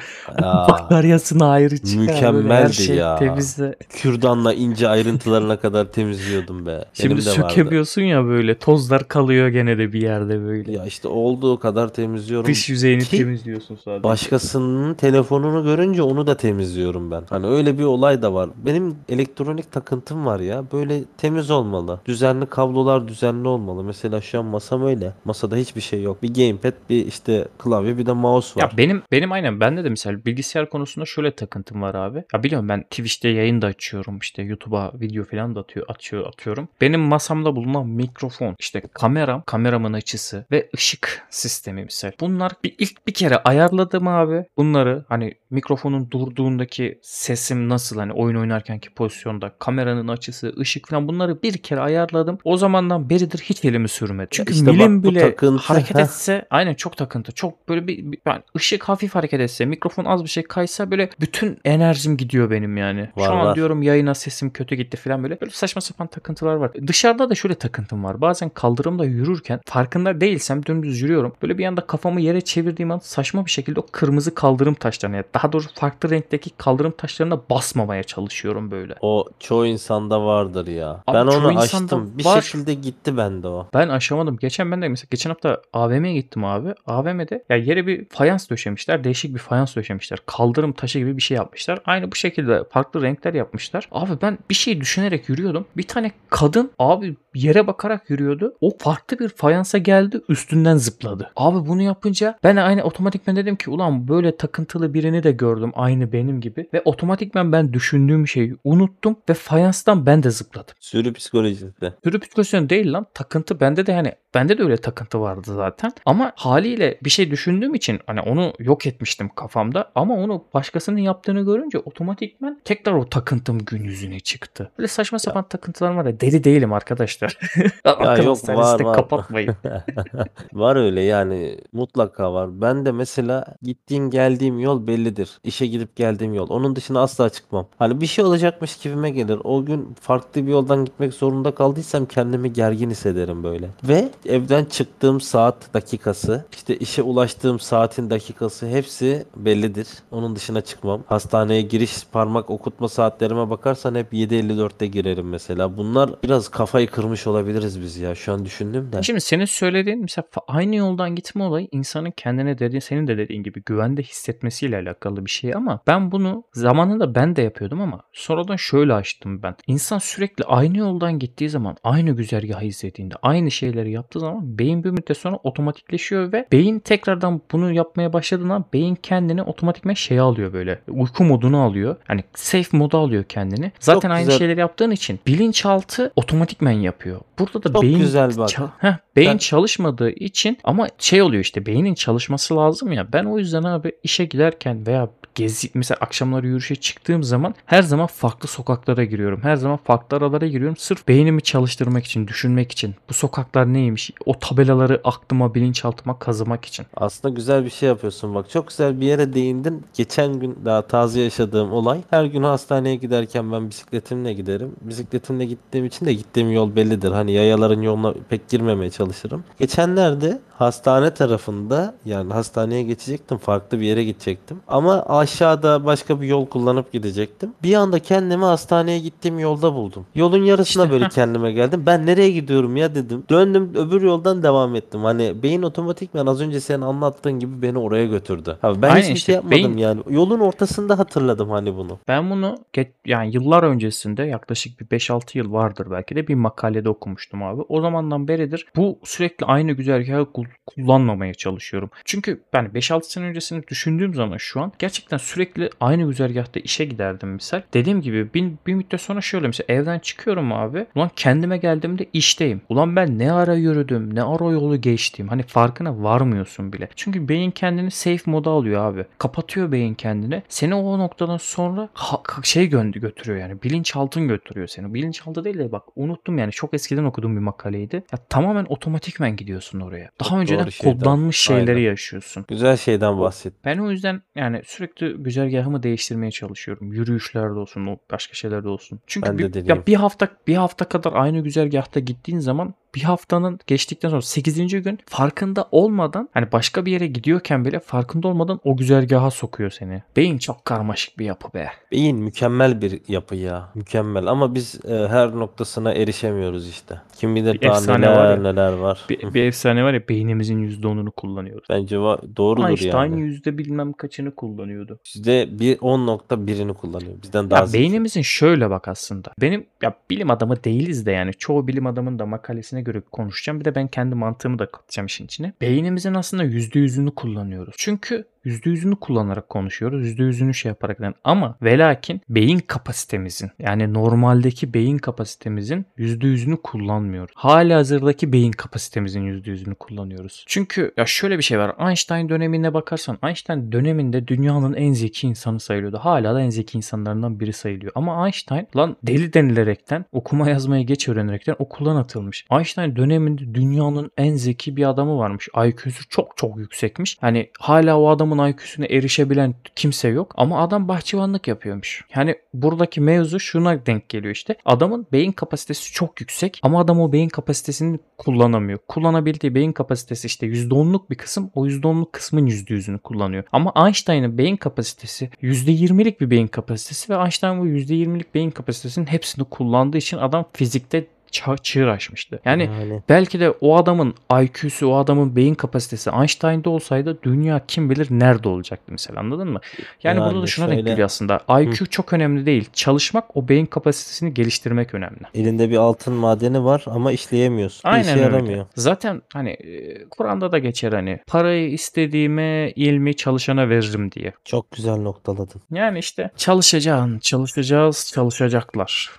Ya, 0.43 0.67
bataryasını 0.69 1.49
ayrı 1.49 1.79
çıkar. 1.79 2.01
mükemmeldi 2.03 2.75
şey 2.75 2.97
ya. 2.97 3.17
Temizle. 3.17 3.75
kürdanla 3.89 4.55
ince 4.55 4.89
ayrıntılarına 4.89 5.57
kadar 5.61 5.85
temizliyordum 5.85 6.67
be. 6.67 6.85
Şimdi 6.95 7.15
Benim 7.15 7.25
de 7.27 7.31
vardı. 7.31 7.41
sökemiyorsun 7.49 8.03
ya 8.03 8.25
böyle 8.25 8.59
tozlar 8.59 9.09
kalıyor 9.09 9.49
gene 9.49 9.79
de 9.79 9.93
bir 9.93 10.01
yerde 10.01 10.41
böyle. 10.45 10.73
Ya 10.73 10.87
işte 10.87 11.09
olduğu 11.09 11.59
kadar 11.59 11.89
temizliyorum. 11.93 12.47
Dış 12.47 12.69
yüzeyini 12.69 13.03
Ki- 13.05 13.17
temizliyorsun 13.19 13.79
sadece. 13.85 14.03
Başkasının 14.05 14.95
telefonunu 14.95 15.65
görünce 15.65 16.03
onu 16.03 16.27
da 16.27 16.37
temizliyorum 16.37 17.11
ben. 17.11 17.23
Hani 17.31 17.47
öyle 17.47 17.79
bir 17.79 17.85
olay 17.85 18.23
da 18.23 18.35
var. 18.35 18.51
Benim 18.67 18.97
elektronik 19.09 19.73
takıntım 19.73 20.27
var 20.27 20.41
ya. 20.41 20.65
Böyle 20.73 21.05
temiz 21.19 21.51
olmalı. 21.51 22.01
Düzenli 22.07 22.47
kablolar 22.47 23.09
düzenli 23.09 23.49
olmalı. 23.49 23.85
Mesela 23.85 24.21
şu 24.21 24.39
an 24.39 24.45
masam 24.45 24.87
öyle. 24.87 25.13
Masada 25.25 25.57
hiçbir 25.57 25.81
şey 25.81 26.03
yok. 26.03 26.23
Bir 26.23 26.35
gamepad, 26.35 26.73
bir 26.91 27.07
işte 27.07 27.49
klavye, 27.59 27.99
bir 27.99 28.07
de 28.07 28.13
mouse 28.13 28.61
var. 28.61 28.65
Ya 28.65 28.71
benim 28.77 29.00
benim 29.13 29.33
aynen 29.33 29.61
bende 29.61 29.85
de 29.85 29.89
mesela 29.89 30.25
bilgisayar 30.25 30.71
konusunda 30.71 31.07
şöyle 31.07 31.31
takıntım 31.31 31.83
var 31.83 31.95
abi. 31.95 32.25
Ya 32.35 32.43
biliyorum 32.43 32.69
ben 32.69 32.83
Twitch'te 32.83 33.29
yayın 33.29 33.63
da 33.63 33.67
açıyorum 33.67 34.19
işte 34.19 34.43
YouTube'a 34.43 34.93
video 35.01 35.25
falan 35.25 35.55
da 35.55 35.61
atıyor, 35.61 35.87
atıyor 35.89 36.27
atıyorum. 36.27 36.69
Benim 36.81 37.01
masamda 37.01 37.57
bulunan 37.57 37.89
mikrofon, 37.89 38.57
işte 38.59 38.83
kameram, 38.95 39.43
kameramın 39.47 39.93
açısı 39.93 40.47
ve 40.51 40.71
ışık 40.77 41.27
sistemi 41.31 41.85
misal. 41.85 42.13
Bunlar 42.21 42.53
bir 42.65 42.75
ilk 42.79 43.07
bir 43.07 43.15
kere 43.15 43.37
ayarladım 43.37 44.09
abi. 44.09 44.45
Bunları 44.57 45.05
hani 45.09 45.35
mikrofonun 45.51 46.11
durduğundaki 46.11 46.99
sesim 47.03 47.69
nasıl 47.69 47.97
hani 47.99 48.13
oyun 48.13 48.37
oynarkenki 48.37 48.95
pozisyonda, 48.95 49.55
kameranın 49.59 50.09
açısı, 50.09 50.55
ışık 50.59 50.89
falan 50.89 51.09
bunları 51.09 51.43
bir 51.43 51.59
kere 51.59 51.81
ayarladım. 51.81 52.39
O 52.45 52.57
zamandan 52.57 53.11
beridir 53.11 53.39
hiç 53.39 53.65
elimi 53.65 53.89
sürmedim. 53.89 54.29
Çünkü 54.31 54.53
işte 54.53 54.67
bak 54.67 54.75
milim 54.75 55.03
bu 55.03 55.11
bile 55.11 55.21
takıntı, 55.21 55.63
hareket 55.63 55.97
heh. 55.97 56.03
etse 56.03 56.47
aynen 56.51 56.75
çok 56.75 56.97
takıntı. 56.97 57.33
Çok 57.33 57.69
böyle 57.69 57.87
bir, 57.87 58.13
bir 58.13 58.19
yani 58.27 58.43
ışık 58.57 58.80
hafif 58.83 59.15
hareket 59.15 59.41
etse, 59.41 59.65
mikrofon 59.67 60.05
az 60.05 60.25
bir 60.25 60.29
şey 60.29 60.43
kaysa 60.43 60.91
böyle 60.91 61.11
bütün 61.21 61.59
enerjim 61.65 62.17
gidiyor 62.17 62.51
benim 62.51 62.77
yani. 62.77 63.01
Var, 63.17 63.27
Şu 63.27 63.33
an 63.33 63.47
var. 63.47 63.57
diyorum 63.57 63.83
yayına 63.83 64.15
sesim 64.15 64.51
kötü 64.51 64.75
gitti 64.75 64.97
falan 64.97 65.23
böyle. 65.23 65.41
Böyle 65.41 65.53
saçma 65.53 65.81
sapan 65.81 66.07
takıntılar 66.07 66.55
var. 66.55 66.71
Dışarıda 66.87 67.31
da 67.31 67.35
şöyle 67.35 67.55
takıntım 67.55 68.05
var. 68.05 68.21
Bazen 68.21 68.49
kaldırımda 68.49 69.05
yürürken 69.05 69.61
farkında 69.67 70.21
değilsem 70.21 70.67
dümdüz 70.67 71.01
yürüyorum. 71.01 71.33
Böyle 71.43 71.59
bir 71.59 71.67
anda 71.67 71.81
kafamı 71.81 72.21
yere 72.21 72.41
çevirdiğim 72.41 72.91
an 72.91 72.99
saçma 72.99 73.47
bir 73.47 73.51
şekilde 73.51 73.81
o 73.81 73.87
kırmızı 73.93 74.35
kaldırım 74.35 74.75
taşlarına 74.75 75.17
ya 75.17 75.25
daha 75.35 75.53
doğrusu 75.53 75.75
farklı 75.75 76.11
renkteki 76.11 76.51
kaldırım 76.51 76.93
taşlarına 76.93 77.41
basmamaya 77.51 78.03
çalışıyorum 78.03 78.71
böyle. 78.71 78.95
O 79.01 79.25
çoğu 79.41 79.67
insanda 79.67 80.27
vardır 80.27 80.67
ya. 80.67 81.03
Abi 81.07 81.15
ben 81.15 81.27
onu 81.27 81.59
açtım. 81.59 82.13
Bir 82.19 82.25
var. 82.25 82.43
şekilde 82.43 82.75
gitti 82.75 83.17
bende 83.17 83.49
o. 83.49 83.69
Ben 83.75 83.89
aşamadım. 83.89 84.37
Geçen 84.37 84.73
ben 84.73 84.83
de 84.83 84.89
mesela 84.89 85.07
geçen 85.11 85.31
hafta 85.31 85.63
AVM'ye 85.73 86.15
gittim 86.15 86.45
abi. 86.45 86.75
AVM'de 86.87 87.45
ya 87.49 87.57
yere 87.57 87.87
bir 87.87 88.07
fayans 88.09 88.51
döşemişler. 88.71 89.05
Değişik 89.05 89.35
bir 89.35 89.39
fayans 89.39 89.77
döşemişler. 89.77 90.19
Kaldırım 90.27 90.73
taşı 90.73 90.99
gibi 90.99 91.17
bir 91.17 91.23
şey 91.23 91.37
yapmışlar. 91.37 91.79
Aynı 91.85 92.11
bu 92.11 92.15
şekilde 92.15 92.65
farklı 92.71 93.03
renkler 93.03 93.35
yapmışlar. 93.35 93.89
Abi 93.93 94.13
ben 94.23 94.39
bir 94.51 94.55
şey 94.55 94.81
düşünerek 94.81 95.29
yürüyordum. 95.29 95.67
Bir 95.77 95.83
tane 95.83 96.13
kadın 96.31 96.71
abi 96.79 97.17
yere 97.35 97.67
bakarak 97.67 98.11
yürüyordu. 98.11 98.55
O 98.61 98.71
farklı 98.79 99.19
bir 99.19 99.29
fayansa 99.29 99.79
geldi 99.79 100.21
üstünden 100.29 100.77
zıpladı. 100.77 101.31
Abi 101.37 101.69
bunu 101.69 101.83
yapınca 101.83 102.39
ben 102.45 102.57
aynı 102.57 102.83
otomatikmen 102.83 103.37
dedim 103.37 103.57
ki 103.57 103.71
ulan 103.71 104.09
böyle 104.09 104.37
takıntılı 104.37 104.95
birini 104.95 105.23
de 105.23 105.33
gördüm 105.33 105.73
aynı 105.75 106.13
benim 106.13 106.41
gibi. 106.41 106.69
Ve 106.75 106.83
otomatikmen 106.85 107.53
ben 107.53 107.73
düşündüğüm 107.73 108.29
şeyi 108.29 108.57
unuttum 108.65 109.17
ve 109.29 109.35
fayanstan 109.35 110.07
ben 110.07 110.23
de 110.23 110.31
zıpladım. 110.31 110.75
Sürü 110.81 111.13
psikolojisi. 111.13 111.67
Sürü 112.05 112.21
psikolojisi 112.21 112.71
değil 112.71 112.93
lan. 112.93 113.07
Takıntı 113.15 113.61
bende 113.61 113.87
de 113.87 113.95
hani 113.95 114.13
bende 114.35 114.59
de 114.59 114.63
öyle 114.63 114.77
takıntı 114.77 115.21
vardı 115.21 115.55
zaten. 115.55 115.93
Ama 116.07 116.33
haliyle 116.37 116.99
bir 117.05 117.11
şey 117.11 117.31
düşündüğüm 117.31 117.75
için 117.75 118.01
hani 118.07 118.21
onu 118.21 118.53
yok 118.61 118.87
etmiştim 118.87 119.29
kafamda. 119.29 119.91
Ama 119.95 120.15
onu 120.15 120.45
başkasının 120.55 120.99
yaptığını 120.99 121.45
görünce 121.45 121.79
otomatikmen 121.79 122.61
tekrar 122.65 122.93
o 122.93 123.09
takıntım 123.09 123.59
gün 123.59 123.83
yüzüne 123.85 124.21
çıktı. 124.21 124.71
Böyle 124.79 124.89
saçma 124.89 125.19
sapan 125.19 125.49
takıntılarım 125.49 125.97
var 125.97 126.07
ya. 126.07 126.21
Deli 126.21 126.45
değilim 126.45 126.73
arkadaşlar. 126.73 127.39
Arkadaşlar 127.85 128.25
yok, 128.25 128.49
var, 128.49 128.81
var. 128.81 128.97
kapatmayın. 128.97 129.57
Var 130.53 130.77
öyle 130.77 131.01
yani 131.01 131.59
mutlaka 131.73 132.35
var. 132.35 132.61
Ben 132.61 132.87
de 132.87 132.93
mesela 132.93 133.45
gittiğim 133.63 134.11
geldiğim 134.11 134.59
yol 134.59 134.87
bellidir. 134.87 135.39
İşe 135.45 135.67
gidip 135.67 135.97
geldiğim 135.97 136.35
yol. 136.35 136.51
Onun 136.51 136.77
dışına 136.77 137.03
asla 137.03 137.31
çıkmam. 137.31 137.67
Hani 137.79 138.01
bir 138.01 138.07
şey 138.07 138.25
olacakmış 138.25 138.77
gibime 138.77 139.11
gelir. 139.11 139.41
O 139.45 139.65
gün 139.65 139.95
farklı 140.01 140.47
bir 140.47 140.51
yoldan 140.51 140.85
gitmek 140.85 141.15
zorunda 141.15 141.55
kaldıysam 141.55 142.07
kendimi 142.07 142.53
gergin 142.53 142.91
hissederim 142.91 143.45
böyle. 143.45 143.69
Ve 143.85 144.09
evden 144.27 144.65
çıktığım 144.65 145.21
saat 145.21 145.75
dakikası, 145.75 146.45
işte 146.53 146.77
işe 146.77 147.03
ulaştığım 147.03 147.61
saatin 147.61 148.11
dakikası 148.11 148.50
hepsi 148.63 149.27
bellidir. 149.37 149.89
Onun 150.11 150.37
dışına 150.37 150.61
çıkmam. 150.61 151.05
Hastaneye 151.07 151.63
giriş 151.63 152.07
parmak 152.13 152.51
okutma 152.51 152.89
saatlerime 152.89 153.51
bakarsan 153.51 153.95
hep 153.95 154.13
7.54'te 154.13 154.87
girerim 154.87 155.29
mesela. 155.29 155.77
Bunlar 155.77 156.11
biraz 156.23 156.49
kafayı 156.49 156.87
kırmış 156.87 157.27
olabiliriz 157.27 157.81
biz 157.81 157.97
ya. 157.97 158.15
Şu 158.15 158.33
an 158.33 158.45
düşündüm 158.45 158.93
de. 158.93 159.03
Şimdi 159.03 159.21
senin 159.21 159.45
söylediğin 159.45 160.01
mesela 160.01 160.25
aynı 160.49 160.77
yoldan 160.77 161.15
gitme 161.15 161.45
olayı 161.45 161.69
insanın 161.73 162.11
kendine 162.11 162.59
dediğin 162.59 162.81
senin 162.81 163.07
de 163.07 163.19
dediğin 163.19 163.43
gibi 163.43 163.63
güvende 163.67 164.03
hissetmesiyle 164.03 164.77
alakalı 164.77 165.27
bir 165.27 165.31
şey 165.31 165.55
ama 165.55 165.81
ben 165.87 166.13
bunu 166.13 166.45
zamanında 166.55 167.15
ben 167.15 167.37
de 167.37 167.43
yapıyordum 167.43 167.81
ama 167.81 168.01
sonradan 168.13 168.57
şöyle 168.57 168.95
açtım 168.95 169.43
ben. 169.43 169.55
İnsan 169.67 169.99
sürekli 169.99 170.45
aynı 170.45 170.79
yoldan 170.79 171.19
gittiği 171.19 171.49
zaman 171.49 171.77
aynı 171.85 172.11
güzergahı 172.11 172.65
izlediğinde 172.65 173.15
aynı 173.23 173.51
şeyleri 173.51 173.93
yaptığı 173.93 174.21
zaman 174.21 174.59
beyin 174.59 174.85
bir 174.85 174.91
müddet 174.91 175.17
sonra 175.17 175.37
otomatikleşiyor 175.45 176.33
ve 176.33 176.47
beyin 176.53 176.79
tekrardan 176.79 177.41
bunu 177.53 177.73
yapmaya 177.73 178.13
başladığında 178.41 178.65
beyin 178.73 178.95
kendini 178.95 179.43
otomatikman 179.43 179.95
şeye 179.95 180.21
alıyor 180.21 180.53
böyle 180.53 180.79
uyku 180.89 181.25
modunu 181.25 181.61
alıyor. 181.61 181.97
Hani 182.07 182.25
safe 182.35 182.77
moda 182.77 182.99
alıyor 182.99 183.25
kendini. 183.25 183.73
Zaten 183.81 184.01
Çok 184.01 184.11
aynı 184.11 184.25
güzel. 184.25 184.39
şeyleri 184.39 184.61
yaptığın 184.61 184.91
için 184.91 185.21
bilinçaltı 185.27 186.13
otomatikmen 186.17 186.71
yapıyor. 186.73 187.21
Burada 187.39 187.63
da 187.65 187.73
Çok 187.73 187.83
beyin 187.83 187.99
güzel 187.99 188.37
bak. 188.37 188.49
ça- 188.51 188.69
Heh, 188.79 188.97
beyin 189.17 189.31
Ben- 189.31 189.39
çalışmadığı 189.39 190.11
için 190.11 190.59
ama 190.65 190.89
şey 190.99 191.23
oluyor 191.23 191.43
işte 191.43 191.67
beynin 191.67 191.95
çalışması 191.95 192.57
lazım 192.57 192.93
ya. 192.93 193.13
Ben 193.13 193.25
o 193.25 193.39
yüzden 193.39 193.63
abi 193.63 193.93
işe 194.03 194.25
giderken 194.25 194.87
veya 194.87 195.09
gezi 195.35 195.71
mesela 195.75 195.99
akşamları 196.01 196.47
yürüyüşe 196.47 196.77
çıktığım 196.77 197.23
zaman 197.23 197.55
her 197.67 197.83
zaman 197.83 198.07
farklı 198.07 198.49
sokaklara 198.49 199.05
giriyorum. 199.05 199.41
Her 199.43 199.57
zaman 199.57 199.77
farklı 199.77 200.17
aralara 200.17 200.47
giriyorum. 200.47 200.77
Sırf 200.77 201.09
beynimi 201.09 201.43
çalıştırmak 201.43 202.05
için, 202.05 202.29
düşünmek 202.29 202.73
için. 202.73 202.95
Bu 203.09 203.15
sokaklar 203.15 203.73
neymiş? 203.73 204.11
O 204.27 204.39
tabelaları 204.39 205.01
aklıma, 205.05 205.55
bilinçaltıma 205.55 206.19
kazımak 206.19 206.65
için. 206.65 206.87
Aslında 206.97 207.35
güzel 207.35 207.65
bir 207.65 207.71
şey 207.71 207.89
yapıyorsun 207.89 208.35
bak. 208.35 208.51
Çok 208.51 208.69
güzel 208.69 209.01
bir 209.01 209.07
yere 209.07 209.35
değindin. 209.35 209.85
Geçen 209.95 210.41
gün 210.41 210.59
daha 210.65 210.83
taze 210.83 211.21
yaşadığım 211.21 211.73
olay. 211.73 212.01
Her 212.11 212.25
gün 212.25 212.43
hastaneye 212.43 212.97
giderken 212.97 213.53
ben 213.53 213.71
bisikletimle 213.71 214.33
giderim. 214.33 214.73
Bisikletimle 214.81 215.45
gittiğim 215.45 215.87
için 215.87 216.07
de 216.07 216.15
gittiğim 216.15 216.51
yol 216.51 216.77
bellidir. 216.77 217.13
Hani 217.13 217.33
yayaların 217.33 217.83
yoluna 217.83 218.15
pek 218.29 218.49
girmemeye 218.49 218.91
çalışırım. 218.91 219.45
Geçenlerde 219.59 220.41
hastane 220.59 221.15
tarafında 221.15 221.95
yani 222.05 222.33
hastaneye 222.33 222.83
geçecektim. 222.83 223.39
Farklı 223.39 223.81
bir 223.81 223.85
yere 223.87 224.05
gidecektim. 224.05 224.61
Ama 224.69 225.05
aşağıda 225.21 225.85
başka 225.85 226.21
bir 226.21 226.27
yol 226.27 226.47
kullanıp 226.47 226.93
gidecektim. 226.93 227.53
Bir 227.63 227.75
anda 227.75 227.99
kendimi 227.99 228.45
hastaneye 228.45 228.99
gittiğim 228.99 229.39
yolda 229.39 229.75
buldum. 229.75 230.07
Yolun 230.15 230.45
yarısına 230.45 230.83
İşte, 230.83 230.93
böyle 230.93 231.05
heh. 231.05 231.11
kendime 231.15 231.53
geldim. 231.53 231.83
Ben 231.87 232.07
nereye 232.07 232.31
gidiyorum 232.31 232.77
ya 232.77 232.95
dedim. 232.95 233.25
Döndüm 233.31 233.73
öbür 233.75 234.03
yoldan 234.03 234.43
devam 234.43 234.77
ettim. 234.77 235.01
Hani 235.05 235.43
beyin 235.43 235.63
otomatikman 235.63 236.27
az 236.27 236.41
önce 236.41 236.61
senin 236.61 236.83
anlattığın 236.83 237.39
gibi 237.39 237.63
beni 237.63 237.79
oraya 237.79 238.07
götürdü. 238.07 238.59
Abi 238.63 238.83
ben 238.83 238.89
Aynen 238.91 239.03
hiçbir 239.03 239.15
işte, 239.15 239.27
şey 239.27 239.35
yapmadım 239.35 239.57
beyin- 239.57 239.77
yani. 239.77 240.01
Yolun 240.11 240.41
ortasında 240.41 240.99
hatırladım 240.99 241.51
hani 241.51 241.77
bunu. 241.77 241.99
Ben 242.09 242.31
bunu 242.31 242.59
yani 243.07 243.35
yıllar 243.35 243.63
öncesinde 243.63 244.23
yaklaşık 244.23 244.81
bir 244.81 244.87
5-6 244.87 245.39
yıl 245.39 245.53
vardır 245.53 245.87
belki 245.91 246.17
de 246.17 246.29
bir 246.29 246.35
makalede 246.35 246.89
okumuştum 246.89 247.43
abi. 247.43 247.63
O 247.69 247.81
zamandan 247.81 248.29
beridir 248.29 248.67
bu 248.77 248.99
sürekli 249.05 249.47
aynı 249.47 249.73
güzergahı 249.73 250.33
kul- 250.33 250.45
kullanmamaya 250.67 251.35
çalışıyorum. 251.35 251.91
Çünkü 252.05 252.43
ben 252.53 252.65
5-6 252.75 253.03
sene 253.11 253.25
öncesini 253.25 253.67
düşündüğüm 253.69 254.15
zaman 254.15 254.37
şu 254.37 254.61
an 254.61 254.73
gerçekten 254.79 255.10
sürekli 255.19 255.71
aynı 255.81 256.07
güzergahta 256.07 256.61
işe 256.61 256.85
giderdim 256.85 257.29
misal. 257.29 257.63
Dediğim 257.75 258.01
gibi 258.01 258.35
bir, 258.35 258.53
bir 258.67 258.75
müddet 258.75 259.01
sonra 259.01 259.21
şöyle 259.21 259.47
mesela 259.47 259.65
evden 259.75 259.99
çıkıyorum 259.99 260.53
abi. 260.53 260.87
Ulan 260.95 261.11
kendime 261.17 261.57
geldiğimde 261.59 262.07
işteyim. 262.13 262.61
Ulan 262.69 262.97
ben 262.97 263.19
ne 263.19 263.33
ara 263.33 263.55
yürüdüm, 263.55 264.15
ne 264.15 264.23
ara 264.23 264.45
yolu 264.45 264.81
geçtim. 264.81 265.29
Hani 265.29 265.43
farkına 265.43 266.03
varmıyorsun 266.03 266.73
bile. 266.73 266.89
Çünkü 266.97 267.29
beyin 267.29 267.51
kendini 267.51 267.91
safe 267.91 268.31
moda 268.31 268.51
alıyor 268.51 268.85
abi. 268.85 269.05
Kapatıyor 269.19 269.73
beyin 269.73 269.95
kendini. 269.95 270.43
Seni 270.49 270.75
o 270.75 270.99
noktadan 270.99 271.37
sonra 271.37 271.89
ha- 271.95 272.23
şey 272.43 272.69
gö- 272.69 272.99
götürüyor 273.01 273.39
yani. 273.39 273.63
Bilinçaltın 273.63 274.29
götürüyor 274.29 274.67
seni. 274.67 274.95
Bilinçaltı 274.95 275.45
değil 275.45 275.59
de 275.59 275.73
bak 275.73 275.83
unuttum 275.97 276.39
yani. 276.39 276.53
Çok 276.53 276.75
eskiden 276.75 277.05
okuduğum 277.05 277.37
bir 277.37 277.41
makaleydi. 277.41 277.97
Ya 278.13 278.19
tamamen 278.29 278.67
otomatikmen 278.69 279.37
gidiyorsun 279.37 279.81
oraya. 279.81 280.11
Daha 280.21 280.41
önceden 280.41 280.69
şeyden. 280.69 280.99
kodlanmış 280.99 281.37
şeyleri 281.41 281.77
Aynen. 281.77 281.91
yaşıyorsun. 281.91 282.45
Güzel 282.49 282.77
şeyden 282.77 283.21
bahset. 283.21 283.53
Ben 283.65 283.79
o 283.79 283.91
yüzden 283.91 284.23
yani 284.35 284.63
sürekli 284.65 285.00
güzergahımı 285.09 285.83
değiştirmeye 285.83 286.31
çalışıyorum. 286.31 286.93
Yürüyüşlerde 286.93 287.59
olsun, 287.59 287.99
başka 288.11 288.35
şeylerde 288.35 288.69
olsun. 288.69 289.01
Çünkü 289.07 289.29
Ben 289.29 289.39
de 289.39 289.43
bir, 289.43 289.53
deneyeyim. 289.53 289.77
ya 289.77 289.87
bir 289.87 289.95
hafta 289.95 290.29
bir 290.47 290.55
hafta 290.55 290.85
kadar 290.85 291.13
aynı 291.13 291.41
güzergahta 291.41 292.01
gittiğin 292.01 292.39
zaman 292.39 292.75
bir 292.95 293.03
haftanın 293.03 293.59
geçtikten 293.67 294.09
sonra 294.09 294.23
8. 294.23 294.83
gün 294.83 294.99
farkında 295.07 295.69
olmadan 295.73 296.29
hani 296.35 296.53
başka 296.53 296.87
bir 296.87 296.93
yere 296.93 297.07
gidiyorken 297.07 297.65
bile 297.65 297.81
farkında 297.81 298.29
olmadan 298.29 298.61
o 298.65 298.77
güzergaha 298.77 299.31
sokuyor 299.31 299.71
seni. 299.71 300.03
Beyin 300.17 300.39
çok 300.39 300.65
karmaşık 300.65 301.19
bir 301.19 301.25
yapı 301.25 301.55
be. 301.55 301.69
Beyin 301.93 302.17
mükemmel 302.17 302.83
bir 302.83 303.01
yapı 303.09 303.35
ya. 303.37 303.69
Mükemmel 303.75 304.27
ama 304.27 304.55
biz 304.55 304.81
e, 304.89 305.09
her 305.09 305.31
noktasına 305.37 305.93
erişemiyoruz 305.93 306.69
işte. 306.69 307.01
Kim 307.17 307.37
bilir 307.37 307.55
Bir 307.55 307.69
daha 307.69 307.77
efsane 307.77 308.01
neler 308.07 308.17
var 308.17 308.31
ya. 308.37 308.43
neler 308.43 308.73
var. 308.73 309.01
Bir, 309.11 309.35
bir 309.35 309.43
efsane 309.45 309.85
var 309.85 309.95
ya 309.95 310.09
beynimizin 310.09 310.69
%10'unu 310.71 311.11
kullanıyoruz. 311.11 311.67
Bence 311.71 311.97
va- 311.97 312.37
doğrudur 312.37 312.69
Einstein 312.69 312.93
yani. 312.93 313.21
yüzde 313.21 313.59
bilmem 313.59 313.93
kaçını 313.93 314.35
kullanıyordu. 314.35 314.99
Bizde 315.05 315.49
bir 315.59 315.77
10.1'ini 315.77 316.75
kullanıyor. 316.75 317.13
Bizden 317.23 317.51
daha 317.51 317.61
Ya 317.65 317.73
beynimizin 317.73 318.23
şöyle 318.23 318.71
bak 318.71 318.89
aslında. 318.89 319.33
Benim 319.41 319.67
ya 319.83 319.95
bilim 320.11 320.31
adamı 320.31 320.65
değiliz 320.65 321.07
de 321.07 321.13
yani 321.13 321.33
çoğu 321.39 321.69
bilim 321.69 321.87
adamının 321.87 322.19
da 322.19 322.27
makalesine 322.27 322.80
göre 322.81 323.01
konuşacağım. 323.13 323.61
Bir 323.61 323.65
de 323.65 323.75
ben 323.75 323.89
kendi 323.89 324.15
mantığımı 324.15 324.59
da 324.59 324.67
katacağım 324.67 325.07
işin 325.07 325.25
içine. 325.25 325.53
Beynimizin 325.61 326.15
aslında 326.15 326.45
%100'ünü 326.45 327.15
kullanıyoruz. 327.15 327.75
Çünkü 327.79 328.25
%100'ünü 328.47 328.97
kullanarak 328.97 329.49
konuşuyoruz. 329.49 330.07
%100'ünü 330.07 330.55
şey 330.55 330.69
yaparak 330.69 331.01
yani. 331.01 331.15
Ama 331.25 331.57
ve 331.63 331.79
lakin 331.79 332.21
beyin 332.29 332.59
kapasitemizin 332.59 333.51
yani 333.59 333.95
normaldeki 333.95 334.75
beyin 334.75 334.99
kapasitemizin 334.99 335.87
%100'ünü 335.99 336.57
kullanmıyoruz. 336.57 337.35
Hali 337.37 337.75
hazırdaki 337.75 338.33
beyin 338.33 338.53
kapasitemizin 338.53 339.23
%100'ünü 339.23 339.75
kullanıyoruz. 339.75 340.45
Çünkü 340.47 340.93
ya 340.97 341.07
şöyle 341.07 341.39
bir 341.39 341.43
şey 341.43 341.59
var. 341.59 341.89
Einstein 341.89 342.29
dönemine 342.29 342.75
bakarsan 342.75 343.19
Einstein 343.25 343.73
döneminde 343.73 344.29
dünyanın 344.29 344.75
en 344.75 344.93
zeki 344.93 345.27
insanı 345.27 345.61
sayılıyordu. 345.61 345.99
Hala 345.99 346.35
da 346.35 346.41
en 346.41 346.51
zeki 346.51 346.79
insanlarından 346.79 347.41
biri 347.41 347.53
sayılıyor. 347.53 347.93
Ama 347.95 348.27
Einstein 348.27 348.67
lan 348.77 348.97
deli 349.03 349.33
denilerekten 349.33 350.05
okuma 350.13 350.51
yazmayı 350.51 350.87
geç 350.87 351.09
öğrenerekten 351.09 351.57
okuldan 351.59 351.97
atılmış. 351.97 352.47
Einstein 352.51 352.97
döneminde 352.97 353.55
dünyanın 353.55 354.11
en 354.17 354.35
zeki 354.35 354.77
bir 354.77 354.89
adamı 354.89 355.19
varmış. 355.19 355.49
IQ'su 355.67 356.09
çok 356.09 356.37
çok 356.37 356.59
yüksekmiş. 356.59 357.17
Hani 357.21 357.51
hala 357.59 357.99
o 357.99 358.09
adamın 358.31 358.53
IQ'suna 358.53 358.87
erişebilen 358.87 359.55
kimse 359.77 360.09
yok. 360.09 360.35
Ama 360.37 360.63
adam 360.63 360.89
bahçıvanlık 360.89 361.49
yapıyormuş. 361.49 362.05
Yani 362.17 362.35
buradaki 362.55 363.01
mevzu 363.01 363.41
şuna 363.41 363.87
denk 363.87 364.09
geliyor 364.09 364.35
işte. 364.35 364.57
Adamın 364.65 365.07
beyin 365.13 365.33
kapasitesi 365.33 365.93
çok 365.93 366.21
yüksek 366.21 366.61
ama 366.63 366.81
adam 366.81 367.01
o 367.01 367.13
beyin 367.13 367.29
kapasitesini 367.29 367.99
kullanamıyor. 368.19 368.79
Kullanabildiği 368.89 369.55
beyin 369.55 369.73
kapasitesi 369.73 370.27
işte 370.27 370.47
%10'luk 370.47 371.11
bir 371.11 371.15
kısım. 371.15 371.51
O 371.55 371.67
%10'luk 371.67 372.13
kısmın 372.13 372.47
%100'ünü 372.47 372.99
kullanıyor. 372.99 373.45
Ama 373.53 373.73
Einstein'ın 373.87 374.39
beyin 374.39 374.57
kapasitesi 374.57 375.31
%20'lik 375.43 376.21
bir 376.21 376.31
beyin 376.31 376.47
kapasitesi 376.47 377.13
ve 377.13 377.23
Einstein 377.23 377.61
bu 377.61 377.67
%20'lik 377.67 378.35
beyin 378.35 378.51
kapasitesinin 378.51 379.07
hepsini 379.07 379.45
kullandığı 379.45 379.99
için 379.99 380.19
adam 380.19 380.45
fizikte 380.53 381.07
çığır 381.33 381.87
açmıştı. 381.89 382.41
Yani 382.45 382.63
Yani 382.81 383.03
Belki 383.09 383.41
de 383.41 383.51
o 383.51 383.77
adamın 383.77 384.15
IQ'su, 384.43 384.87
o 384.87 384.97
adamın 384.97 385.37
beyin 385.37 385.55
kapasitesi 385.55 386.11
Einstein'da 386.11 386.71
olsaydı 386.71 387.19
dünya 387.23 387.61
kim 387.69 387.91
bilir 387.91 388.07
nerede 388.11 388.49
olacaktı 388.49 388.85
mesela 388.89 389.21
anladın 389.21 389.49
mı? 389.49 389.61
Yani, 390.03 390.19
burada 390.21 390.31
da 390.33 390.37
Yani 390.37 390.49
şuna 390.49 390.67
denk 390.69 390.79
şöyle- 390.79 390.91
geliyor 390.91 391.07
aslında. 391.07 391.41
IQ 391.63 391.87
çok 391.87 392.13
önemli 392.13 392.47
değil. 392.47 392.69
Çalışmak 392.73 393.37
o 393.37 393.49
beyin 393.49 393.67
kapasitesini 393.67 394.35
geliştirmek 394.35 394.95
önemli. 394.95 395.21
elinde 395.35 395.71
bir 395.71 395.77
altın 395.77 396.13
madeni 396.15 396.65
var 396.65 396.85
ama 396.87 397.13
işleyemiyorsun. 397.13 397.89
Aynen 397.89 398.03
işe 398.03 398.13
öyle. 398.13 398.23
yaramıyor. 398.23 398.67
Zaten 398.77 399.23
hani 399.33 399.51
e, 399.51 400.05
Kur'an'da 400.11 400.53
da 400.53 400.59
geçer 400.59 400.93
hani 400.93 401.19
parayı 401.27 401.71
istediğime 401.71 402.71
ilmi 402.77 403.17
çalışana 403.17 403.69
veririm 403.69 404.13
diye. 404.13 404.33
Çok 404.45 404.71
güzel 404.71 404.97
noktaladın. 404.97 405.63
Yani 405.73 405.99
işte 405.99 406.31
çalışacaksın, 406.37 407.19
çalışacağız, 407.19 408.11
çalışacaklar. 408.15 409.11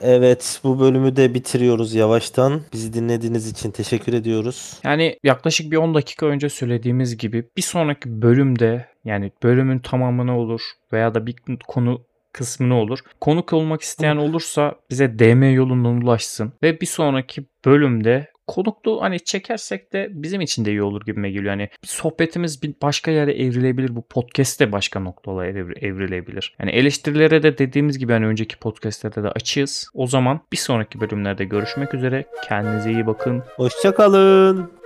Evet 0.00 0.60
bu 0.64 0.80
bölümü 0.80 1.16
de 1.16 1.34
bitiriyoruz 1.34 1.94
yavaştan. 1.94 2.60
Bizi 2.72 2.92
dinlediğiniz 2.92 3.50
için 3.50 3.70
teşekkür 3.70 4.12
ediyoruz. 4.12 4.80
Yani 4.84 5.18
yaklaşık 5.24 5.72
bir 5.72 5.76
10 5.76 5.94
dakika 5.94 6.26
önce 6.26 6.48
söylediğimiz 6.48 7.16
gibi 7.16 7.44
bir 7.56 7.62
sonraki 7.62 8.22
bölümde 8.22 8.86
yani 9.04 9.32
bölümün 9.42 9.78
tamamını 9.78 10.38
olur 10.38 10.60
veya 10.92 11.14
da 11.14 11.26
bir 11.26 11.34
konu 11.68 12.04
kısmını 12.32 12.74
olur. 12.74 12.98
Konuk 13.20 13.52
olmak 13.52 13.82
isteyen 13.82 14.16
olursa 14.16 14.74
bize 14.90 15.18
DM 15.18 15.54
yolundan 15.54 16.00
ulaşsın 16.02 16.52
ve 16.62 16.80
bir 16.80 16.86
sonraki 16.86 17.44
bölümde 17.64 18.28
konuklu 18.54 19.02
hani 19.02 19.20
çekersek 19.20 19.92
de 19.92 20.08
bizim 20.10 20.40
için 20.40 20.64
de 20.64 20.70
iyi 20.70 20.82
olur 20.82 21.02
gibime 21.06 21.30
geliyor. 21.30 21.50
Hani 21.50 21.68
sohbetimiz 21.82 22.62
bir 22.62 22.74
başka 22.82 23.10
yere 23.10 23.32
evrilebilir. 23.32 23.96
Bu 23.96 24.02
podcast 24.02 24.60
de 24.60 24.72
başka 24.72 25.00
noktalara 25.00 25.48
evri- 25.48 25.78
evrilebilir. 25.86 26.56
Yani 26.60 26.70
eleştirilere 26.70 27.42
de 27.42 27.58
dediğimiz 27.58 27.98
gibi 27.98 28.12
hani 28.12 28.26
önceki 28.26 28.56
podcastlerde 28.58 29.22
de 29.22 29.28
açığız. 29.28 29.90
O 29.94 30.06
zaman 30.06 30.40
bir 30.52 30.56
sonraki 30.56 31.00
bölümlerde 31.00 31.44
görüşmek 31.44 31.94
üzere. 31.94 32.24
Kendinize 32.48 32.92
iyi 32.92 33.06
bakın. 33.06 33.42
Hoşçakalın. 33.56 34.79